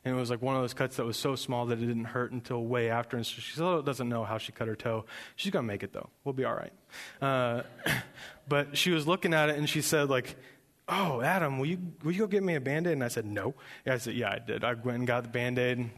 And 0.05 0.17
it 0.17 0.19
was 0.19 0.31
like 0.31 0.43
one 0.43 0.57
of 0.57 0.63
those 0.63 0.75
cuts 0.75 0.97
that 0.97 1.07
was 1.07 1.17
so 1.17 1.37
small 1.37 1.67
that 1.67 1.79
it 1.79 1.87
didn't 1.87 2.07
hurt 2.07 2.33
until 2.33 2.65
way 2.65 2.91
after. 2.91 3.17
And 3.17 3.25
so 3.25 3.41
she 3.41 3.53
still 3.53 3.83
doesn't 3.83 4.09
know 4.09 4.25
how 4.25 4.37
she 4.37 4.51
cut 4.51 4.67
her 4.67 4.75
toe. 4.75 5.05
She's 5.37 5.53
going 5.53 5.65
to 5.65 5.67
make 5.69 5.85
it, 5.85 5.93
though. 5.93 6.11
We'll 6.25 6.33
be 6.33 6.45
all 6.45 6.55
right. 6.57 6.73
Uh, 7.21 7.63
but 8.49 8.77
she 8.77 8.91
was 8.91 9.07
looking 9.07 9.33
at 9.33 9.49
it 9.49 9.59
and 9.59 9.69
she 9.69 9.81
said, 9.81 10.11
like, 10.11 10.37
oh, 10.89 11.21
Adam, 11.21 11.59
will 11.59 11.67
you, 11.67 11.79
will 12.03 12.11
you 12.11 12.19
go 12.19 12.27
get 12.27 12.43
me 12.43 12.57
a 12.57 12.61
band 12.61 12.89
aid? 12.89 12.95
And 12.95 13.05
I 13.05 13.09
said, 13.09 13.27
no. 13.27 13.55
I 13.87 13.99
said, 13.99 14.15
yeah, 14.15 14.31
I 14.31 14.41
did. 14.41 14.65
I 14.65 14.75
went 14.75 14.99
and 14.99 15.07
got 15.07 15.23
the 15.23 15.29
band 15.29 15.59
aid, 15.59 15.89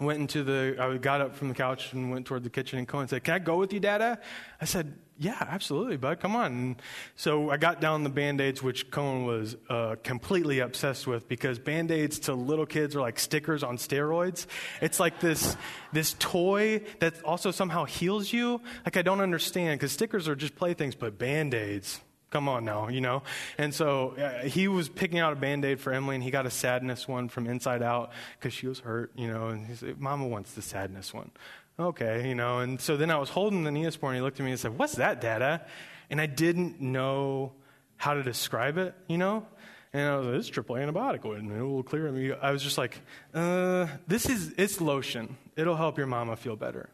went 0.00 0.18
into 0.18 0.42
the, 0.42 0.76
I 0.80 0.96
got 0.96 1.20
up 1.20 1.36
from 1.36 1.48
the 1.48 1.54
couch 1.54 1.92
and 1.92 2.10
went 2.10 2.26
toward 2.26 2.44
the 2.44 2.50
kitchen, 2.50 2.78
and 2.78 2.88
Cohen 2.88 3.08
said, 3.08 3.22
Can 3.22 3.34
I 3.34 3.38
go 3.38 3.56
with 3.56 3.72
you, 3.72 3.80
Dada? 3.80 4.18
I 4.60 4.64
said, 4.64 4.94
Yeah, 5.22 5.36
absolutely, 5.38 5.96
bud, 5.98 6.18
come 6.18 6.34
on. 6.34 6.52
And 6.52 6.82
so 7.14 7.50
I 7.50 7.56
got 7.56 7.80
down 7.80 8.02
the 8.02 8.10
band 8.10 8.40
aids, 8.40 8.60
which 8.60 8.90
Cohen 8.90 9.24
was 9.24 9.54
uh, 9.68 9.94
completely 10.02 10.58
obsessed 10.58 11.06
with 11.06 11.28
because 11.28 11.60
band 11.60 11.92
aids 11.92 12.18
to 12.20 12.34
little 12.34 12.66
kids 12.66 12.96
are 12.96 13.00
like 13.00 13.20
stickers 13.20 13.62
on 13.62 13.76
steroids. 13.76 14.46
It's 14.80 14.98
like 14.98 15.20
this, 15.20 15.56
this 15.92 16.16
toy 16.18 16.82
that 16.98 17.22
also 17.22 17.52
somehow 17.52 17.84
heals 17.84 18.32
you. 18.32 18.60
Like, 18.84 18.96
I 18.96 19.02
don't 19.02 19.20
understand 19.20 19.78
because 19.78 19.92
stickers 19.92 20.26
are 20.26 20.34
just 20.34 20.56
playthings, 20.56 20.96
but 20.96 21.18
band 21.18 21.54
aids, 21.54 22.00
Come 22.30 22.48
on 22.48 22.64
now, 22.64 22.88
you 22.88 23.02
know? 23.02 23.22
And 23.58 23.74
so 23.74 24.14
uh, 24.16 24.44
he 24.48 24.66
was 24.66 24.88
picking 24.88 25.18
out 25.18 25.34
a 25.34 25.36
band 25.36 25.66
aid 25.66 25.78
for 25.78 25.92
Emily, 25.92 26.14
and 26.14 26.24
he 26.24 26.30
got 26.30 26.46
a 26.46 26.50
sadness 26.50 27.06
one 27.06 27.28
from 27.28 27.46
Inside 27.46 27.82
Out 27.82 28.10
because 28.38 28.54
she 28.54 28.66
was 28.66 28.80
hurt, 28.80 29.12
you 29.14 29.28
know? 29.28 29.48
And 29.48 29.66
he 29.66 29.74
said, 29.74 30.00
Mama 30.00 30.26
wants 30.26 30.54
the 30.54 30.62
sadness 30.62 31.12
one. 31.12 31.30
Okay, 31.78 32.28
you 32.28 32.34
know? 32.34 32.58
And 32.60 32.80
so 32.80 32.96
then 32.96 33.10
I 33.10 33.18
was 33.18 33.28
holding 33.28 33.64
the 33.64 33.70
Neosporin, 33.70 34.08
and 34.08 34.16
he 34.16 34.22
looked 34.22 34.40
at 34.40 34.44
me 34.44 34.52
and 34.52 34.60
said, 34.60 34.78
What's 34.78 34.94
that, 34.96 35.20
Dada? 35.20 35.66
And 36.10 36.20
I 36.20 36.26
didn't 36.26 36.80
know 36.80 37.52
how 37.96 38.14
to 38.14 38.22
describe 38.22 38.78
it, 38.78 38.94
you 39.08 39.18
know? 39.18 39.46
And 39.92 40.08
I 40.08 40.16
was 40.16 40.26
like, 40.26 40.36
it's 40.36 40.48
triple 40.48 40.76
antibiotic, 40.76 41.24
and 41.24 41.52
it 41.52 41.62
will 41.62 41.82
clear 41.82 42.10
me. 42.10 42.32
I 42.32 42.50
was 42.50 42.62
just 42.62 42.78
like, 42.78 42.98
uh, 43.34 43.86
this 44.06 44.26
is, 44.26 44.54
it's 44.56 44.80
lotion. 44.80 45.36
It'll 45.54 45.76
help 45.76 45.98
your 45.98 46.06
mama 46.06 46.36
feel 46.36 46.56
better. 46.56 46.88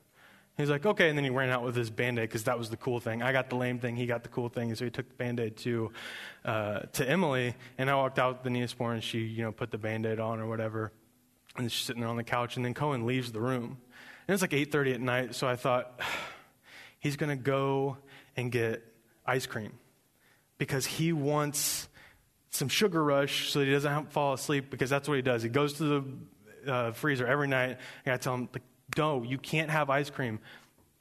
He's 0.58 0.68
like, 0.68 0.84
okay. 0.84 1.08
And 1.08 1.16
then 1.16 1.22
he 1.22 1.30
ran 1.30 1.50
out 1.50 1.62
with 1.62 1.76
his 1.76 1.88
band 1.88 2.18
aid 2.18 2.28
because 2.28 2.44
that 2.44 2.58
was 2.58 2.68
the 2.68 2.76
cool 2.76 2.98
thing. 2.98 3.22
I 3.22 3.30
got 3.30 3.48
the 3.48 3.54
lame 3.54 3.78
thing, 3.78 3.94
he 3.94 4.06
got 4.06 4.24
the 4.24 4.28
cool 4.28 4.48
thing. 4.48 4.74
So 4.74 4.84
he 4.84 4.90
took 4.90 5.08
the 5.08 5.14
band 5.14 5.38
aid 5.38 5.56
to, 5.58 5.92
uh, 6.44 6.80
to 6.94 7.08
Emily. 7.08 7.54
And 7.78 7.88
I 7.88 7.94
walked 7.94 8.18
out 8.18 8.34
with 8.34 8.42
the 8.42 8.58
Neosporin 8.58 8.94
and 8.94 9.04
she, 9.04 9.20
you 9.20 9.44
know, 9.44 9.52
put 9.52 9.70
the 9.70 9.78
band 9.78 10.04
aid 10.04 10.18
on 10.18 10.40
or 10.40 10.48
whatever. 10.48 10.92
And 11.56 11.70
she's 11.70 11.86
sitting 11.86 12.00
there 12.00 12.10
on 12.10 12.16
the 12.16 12.24
couch. 12.24 12.56
And 12.56 12.64
then 12.64 12.74
Cohen 12.74 13.06
leaves 13.06 13.30
the 13.30 13.40
room. 13.40 13.78
And 14.28 14.34
it's 14.34 14.42
like 14.42 14.50
8.30 14.50 14.94
at 14.94 15.00
night. 15.00 15.34
So 15.34 15.48
I 15.48 15.56
thought, 15.56 16.00
he's 17.00 17.16
going 17.16 17.36
to 17.36 17.42
go 17.42 17.96
and 18.36 18.52
get 18.52 18.84
ice 19.26 19.46
cream 19.46 19.72
because 20.58 20.86
he 20.86 21.12
wants 21.12 21.88
some 22.50 22.68
sugar 22.68 23.02
rush 23.02 23.50
so 23.50 23.60
he 23.60 23.70
doesn't 23.70 24.12
fall 24.12 24.34
asleep 24.34 24.70
because 24.70 24.90
that's 24.90 25.08
what 25.08 25.16
he 25.16 25.22
does. 25.22 25.42
He 25.42 25.48
goes 25.48 25.74
to 25.74 25.84
the 25.84 26.04
uh, 26.68 26.92
freezer 26.92 27.26
every 27.26 27.48
night. 27.48 27.78
And 28.04 28.14
I 28.14 28.16
tell 28.16 28.34
him, 28.34 28.48
like, 28.52 28.62
no, 28.96 29.22
you 29.22 29.38
can't 29.38 29.70
have 29.70 29.90
ice 29.90 30.10
cream. 30.10 30.40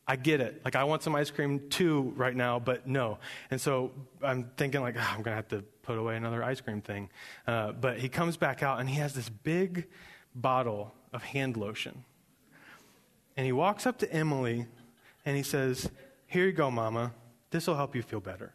I 0.07 0.15
get 0.15 0.39
it. 0.39 0.61
Like, 0.63 0.75
I 0.75 0.85
want 0.85 1.03
some 1.03 1.15
ice 1.15 1.29
cream 1.31 1.69
too 1.69 2.13
right 2.15 2.35
now, 2.35 2.59
but 2.59 2.87
no. 2.87 3.17
And 3.51 3.59
so 3.59 3.91
I'm 4.21 4.51
thinking, 4.55 4.81
like, 4.81 4.95
oh, 4.97 5.13
I'm 5.17 5.23
to 5.23 5.31
have 5.31 5.49
to 5.49 5.63
put 5.83 5.97
away 5.97 6.15
another 6.15 6.43
ice 6.43 6.61
cream 6.61 6.81
thing. 6.81 7.09
Uh, 7.45 7.73
but 7.73 7.99
he 7.99 8.07
comes 8.07 8.37
back 8.37 8.63
out 8.63 8.79
and 8.79 8.89
he 8.89 8.95
has 8.95 9.13
this 9.13 9.27
big 9.27 9.87
bottle 10.33 10.93
of 11.11 11.23
hand 11.23 11.57
lotion. 11.57 12.05
And 13.37 13.45
he 13.45 13.51
walks 13.51 13.85
up 13.85 13.99
to 13.99 14.11
Emily 14.11 14.65
and 15.23 15.37
he 15.37 15.43
says, 15.43 15.89
Here 16.25 16.47
you 16.47 16.51
go, 16.51 16.69
Mama. 16.69 17.13
This 17.51 17.67
will 17.67 17.75
help 17.75 17.95
you 17.95 18.01
feel 18.01 18.19
better. 18.19 18.53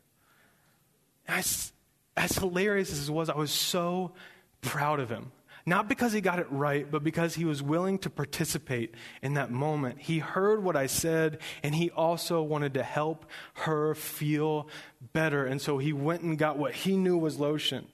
As 1.27 1.73
hilarious 2.17 2.93
as 2.93 3.09
it 3.09 3.13
was, 3.13 3.31
I 3.31 3.37
was 3.37 3.53
so 3.53 4.13
proud 4.61 5.01
of 5.01 5.09
him. 5.09 5.33
Not 5.65 5.89
because 5.89 6.13
he 6.13 6.21
got 6.21 6.41
it 6.41 6.51
right, 6.51 6.91
but 6.91 7.05
because 7.05 7.37
he 7.37 7.45
was 7.45 7.63
willing 7.63 7.99
to 8.01 8.11
participate 8.11 8.95
in 9.23 9.35
that 9.35 9.53
moment. 9.53 10.01
He 10.01 10.19
heard 10.19 10.63
what 10.63 10.77
I 10.77 10.87
said, 10.87 11.39
and 11.63 11.75
he 11.75 11.91
also 11.91 12.43
wanted 12.43 12.75
to 12.75 12.83
help 12.83 13.27
her 13.55 13.95
feel 13.95 14.69
better. 15.13 15.47
And 15.47 15.63
so 15.63 15.79
he 15.79 15.93
went 15.93 16.23
and 16.23 16.37
got 16.37 16.59
what 16.59 16.75
he 16.75 16.97
knew 16.97 17.17
was 17.17 17.39
lotion. 17.39 17.87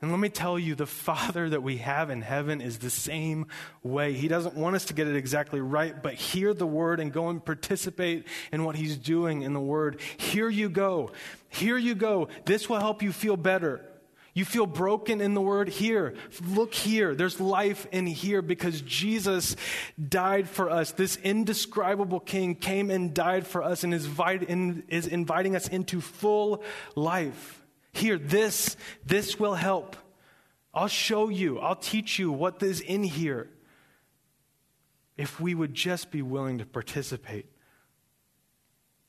And 0.00 0.12
let 0.12 0.20
me 0.20 0.28
tell 0.28 0.60
you, 0.60 0.76
the 0.76 0.86
Father 0.86 1.50
that 1.50 1.62
we 1.62 1.78
have 1.78 2.08
in 2.08 2.22
heaven 2.22 2.60
is 2.60 2.78
the 2.78 2.90
same 2.90 3.46
way. 3.82 4.12
He 4.12 4.28
doesn't 4.28 4.54
want 4.54 4.76
us 4.76 4.84
to 4.86 4.94
get 4.94 5.08
it 5.08 5.16
exactly 5.16 5.60
right, 5.60 6.00
but 6.00 6.14
hear 6.14 6.54
the 6.54 6.68
word 6.68 7.00
and 7.00 7.12
go 7.12 7.30
and 7.30 7.44
participate 7.44 8.26
in 8.52 8.62
what 8.62 8.76
He's 8.76 8.96
doing 8.96 9.42
in 9.42 9.54
the 9.54 9.60
word. 9.60 10.00
Here 10.16 10.48
you 10.48 10.68
go. 10.68 11.10
Here 11.48 11.76
you 11.76 11.96
go. 11.96 12.28
This 12.44 12.68
will 12.68 12.78
help 12.78 13.02
you 13.02 13.10
feel 13.10 13.36
better. 13.36 13.84
You 14.34 14.44
feel 14.44 14.66
broken 14.66 15.20
in 15.20 15.34
the 15.34 15.40
word? 15.40 15.68
Here. 15.68 16.14
Look 16.46 16.72
here. 16.72 17.16
There's 17.16 17.40
life 17.40 17.88
in 17.90 18.06
here 18.06 18.40
because 18.40 18.80
Jesus 18.82 19.56
died 20.08 20.48
for 20.48 20.70
us. 20.70 20.92
This 20.92 21.16
indescribable 21.16 22.20
King 22.20 22.54
came 22.54 22.92
and 22.92 23.12
died 23.12 23.48
for 23.48 23.64
us 23.64 23.82
and 23.82 23.92
is, 23.92 24.06
inviting 25.08 25.56
us 25.56 25.66
into 25.66 26.00
full 26.00 26.62
life. 26.94 27.60
Here, 27.98 28.16
this, 28.16 28.76
this 29.04 29.40
will 29.40 29.54
help. 29.54 29.96
I'll 30.72 30.86
show 30.86 31.28
you, 31.28 31.58
I'll 31.58 31.74
teach 31.74 32.18
you 32.18 32.30
what 32.30 32.62
is 32.62 32.80
in 32.80 33.02
here. 33.02 33.50
If 35.16 35.40
we 35.40 35.54
would 35.54 35.74
just 35.74 36.12
be 36.12 36.22
willing 36.22 36.58
to 36.58 36.64
participate 36.64 37.46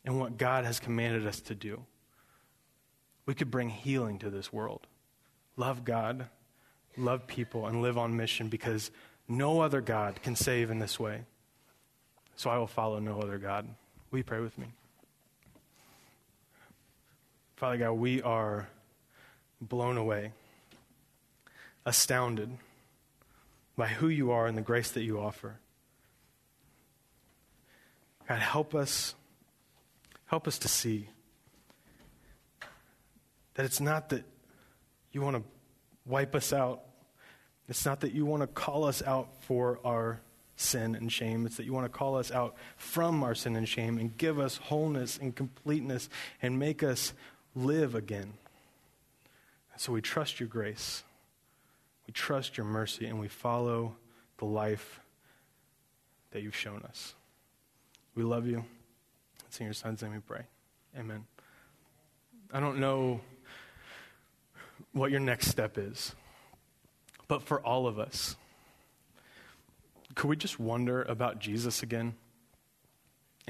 in 0.04 0.18
what 0.18 0.38
God 0.38 0.66
has 0.66 0.80
commanded 0.80 1.28
us 1.28 1.40
to 1.42 1.56
do, 1.56 1.86
we 3.28 3.36
could 3.36 3.52
bring 3.52 3.70
healing 3.70 4.18
to 4.20 4.32
this 4.32 4.52
world 4.52 4.88
love 5.56 5.86
God, 5.86 6.26
love 6.98 7.28
people, 7.28 7.68
and 7.68 7.84
live 7.84 7.98
on 7.98 8.18
mission 8.18 8.48
because 8.48 8.90
no 9.28 9.60
other 9.60 9.82
God 9.82 10.20
can 10.24 10.36
save 10.36 10.72
in 10.72 10.80
this 10.80 11.00
way. 11.00 11.26
So 12.38 12.50
I 12.50 12.58
will 12.58 12.66
follow 12.66 12.98
no 12.98 13.22
other 13.22 13.38
God. 13.38 13.68
Will 14.10 14.20
you 14.20 14.24
pray 14.24 14.40
with 14.40 14.58
me? 14.58 14.68
Father 17.58 17.78
God, 17.78 17.92
we 17.92 18.22
are 18.24 18.68
blown 19.62 19.98
away, 19.98 20.32
astounded 21.86 22.50
by 23.76 23.88
who 23.88 24.08
you 24.08 24.32
are 24.32 24.46
and 24.48 24.58
the 24.58 24.62
grace 24.62 24.92
that 24.92 25.04
you 25.04 25.20
offer. 25.20 25.60
God, 28.28 28.40
help 28.40 28.76
us, 28.76 29.16
help 30.26 30.48
us 30.48 30.60
to 30.60 30.68
see 30.68 31.08
that 33.56 33.66
it's 33.66 33.82
not 33.82 34.10
that 34.10 34.24
you 35.12 35.22
want 35.22 35.38
to 35.38 35.44
wipe 36.06 36.36
us 36.36 36.54
out. 36.54 36.82
It's 37.68 37.86
not 37.86 38.02
that 38.02 38.14
you 38.14 38.26
want 38.26 38.42
to 38.42 38.48
call 38.48 38.86
us 38.86 39.02
out 39.04 39.30
for 39.42 39.80
our 39.84 40.22
sin 40.56 40.96
and 40.96 41.12
shame. 41.12 41.46
It's 41.46 41.58
that 41.58 41.66
you 41.66 41.74
want 41.74 41.86
to 41.86 41.98
call 41.98 42.18
us 42.18 42.32
out 42.32 42.56
from 42.78 43.24
our 43.24 43.34
sin 43.34 43.56
and 43.56 43.68
shame 43.68 43.98
and 43.98 44.16
give 44.18 44.40
us 44.40 44.58
wholeness 44.58 45.18
and 45.18 45.36
completeness 45.36 46.10
and 46.42 46.60
make 46.60 46.84
us 46.84 47.14
live 47.56 47.96
again. 47.96 48.34
So 49.80 49.94
we 49.94 50.02
trust 50.02 50.42
your 50.42 50.50
grace. 50.50 51.06
We 52.06 52.12
trust 52.12 52.58
your 52.58 52.66
mercy 52.66 53.06
and 53.06 53.18
we 53.18 53.30
follow 53.30 53.96
the 54.38 54.44
life 54.44 55.00
that 56.32 56.44
you've 56.44 56.54
shown 56.54 56.82
us. 56.82 57.16
We 58.14 58.24
love 58.24 58.46
you. 58.46 58.66
It's 59.48 59.58
in 59.62 59.64
your 59.64 59.74
son's 59.74 60.02
name 60.02 60.12
we 60.12 60.20
pray. 60.20 60.42
Amen. 60.98 61.24
I 62.52 62.60
don't 62.60 62.80
know 62.80 63.22
what 64.92 65.12
your 65.12 65.22
next 65.22 65.48
step 65.48 65.78
is. 65.78 66.14
But 67.30 67.42
for 67.42 67.62
all 67.62 67.88
of 67.88 68.00
us, 68.00 68.36
could 70.14 70.28
we 70.28 70.36
just 70.36 70.60
wonder 70.60 71.04
about 71.04 71.40
Jesus 71.40 71.84
again? 71.84 72.16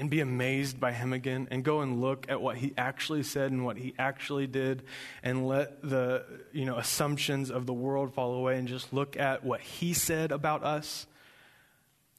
And 0.00 0.08
be 0.08 0.20
amazed 0.20 0.80
by 0.80 0.92
him 0.92 1.12
again 1.12 1.46
and 1.50 1.62
go 1.62 1.82
and 1.82 2.00
look 2.00 2.24
at 2.30 2.40
what 2.40 2.56
he 2.56 2.72
actually 2.78 3.22
said 3.22 3.52
and 3.52 3.66
what 3.66 3.76
he 3.76 3.92
actually 3.98 4.46
did 4.46 4.82
and 5.22 5.46
let 5.46 5.82
the 5.82 6.24
you 6.52 6.64
know 6.64 6.76
assumptions 6.78 7.50
of 7.50 7.66
the 7.66 7.74
world 7.74 8.14
fall 8.14 8.32
away 8.32 8.56
and 8.56 8.66
just 8.66 8.94
look 8.94 9.18
at 9.18 9.44
what 9.44 9.60
he 9.60 9.92
said 9.92 10.32
about 10.32 10.64
us 10.64 11.06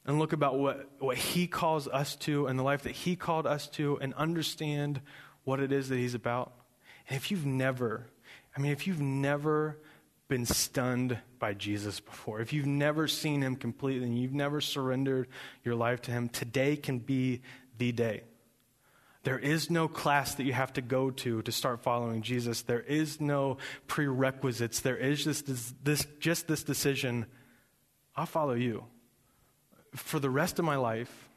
and 0.06 0.20
look 0.20 0.32
about 0.32 0.60
what, 0.60 0.88
what 1.00 1.16
he 1.16 1.48
calls 1.48 1.88
us 1.88 2.14
to 2.14 2.46
and 2.46 2.56
the 2.56 2.62
life 2.62 2.82
that 2.82 2.92
he 2.92 3.16
called 3.16 3.48
us 3.48 3.66
to 3.66 3.98
and 4.00 4.14
understand 4.14 5.00
what 5.42 5.58
it 5.58 5.72
is 5.72 5.88
that 5.88 5.96
he's 5.96 6.14
about. 6.14 6.52
And 7.08 7.16
if 7.16 7.30
you've 7.32 7.46
never 7.46 8.06
i 8.56 8.60
mean 8.60 8.70
if 8.70 8.86
you've 8.86 9.00
never 9.00 9.76
been 10.28 10.46
stunned 10.46 11.18
by 11.38 11.52
Jesus 11.52 12.00
before, 12.00 12.40
if 12.40 12.54
you've 12.54 12.64
never 12.64 13.06
seen 13.06 13.42
him 13.42 13.54
completely 13.54 14.06
and 14.06 14.18
you've 14.18 14.32
never 14.32 14.62
surrendered 14.62 15.28
your 15.62 15.74
life 15.74 16.00
to 16.02 16.10
him, 16.10 16.30
today 16.30 16.74
can 16.74 17.00
be 17.00 17.42
the 17.82 17.90
day. 17.90 18.22
There 19.24 19.38
is 19.38 19.70
no 19.70 19.88
class 19.88 20.36
that 20.36 20.44
you 20.44 20.52
have 20.52 20.72
to 20.74 20.82
go 20.82 21.10
to 21.10 21.42
to 21.42 21.52
start 21.52 21.82
following 21.82 22.22
Jesus. 22.22 22.62
There 22.62 22.80
is 22.80 23.20
no 23.20 23.58
prerequisites. 23.88 24.80
There 24.80 24.96
is 24.96 25.24
just 25.24 25.46
this, 25.46 25.74
this, 25.82 26.06
just 26.20 26.46
this 26.46 26.62
decision 26.62 27.26
I'll 28.14 28.26
follow 28.26 28.54
you. 28.54 28.84
For 29.94 30.20
the 30.20 30.30
rest 30.30 30.58
of 30.58 30.64
my 30.64 30.76
life, 30.76 31.28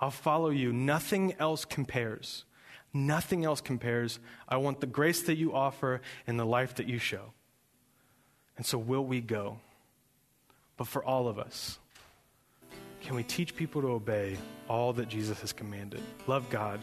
I'll 0.00 0.10
follow 0.10 0.50
you. 0.50 0.72
Nothing 0.72 1.34
else 1.38 1.64
compares. 1.64 2.44
Nothing 2.92 3.44
else 3.44 3.60
compares. 3.60 4.18
I 4.48 4.56
want 4.56 4.80
the 4.80 4.86
grace 4.86 5.22
that 5.24 5.36
you 5.36 5.54
offer 5.54 6.00
and 6.26 6.40
the 6.40 6.46
life 6.46 6.76
that 6.76 6.88
you 6.88 6.98
show. 6.98 7.32
And 8.56 8.64
so, 8.64 8.78
will 8.78 9.04
we 9.04 9.20
go? 9.20 9.58
But 10.78 10.88
for 10.88 11.04
all 11.04 11.28
of 11.28 11.38
us, 11.38 11.78
can 13.06 13.14
we 13.14 13.22
teach 13.22 13.54
people 13.54 13.80
to 13.80 13.88
obey 13.92 14.36
all 14.68 14.92
that 14.92 15.08
Jesus 15.08 15.40
has 15.40 15.52
commanded? 15.52 16.02
Love 16.26 16.50
God, 16.50 16.80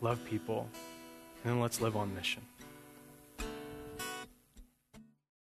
love 0.00 0.24
people, 0.24 0.68
and 1.42 1.52
then 1.52 1.60
let's 1.60 1.80
live 1.80 1.96
on 1.96 2.14
mission. 2.14 2.42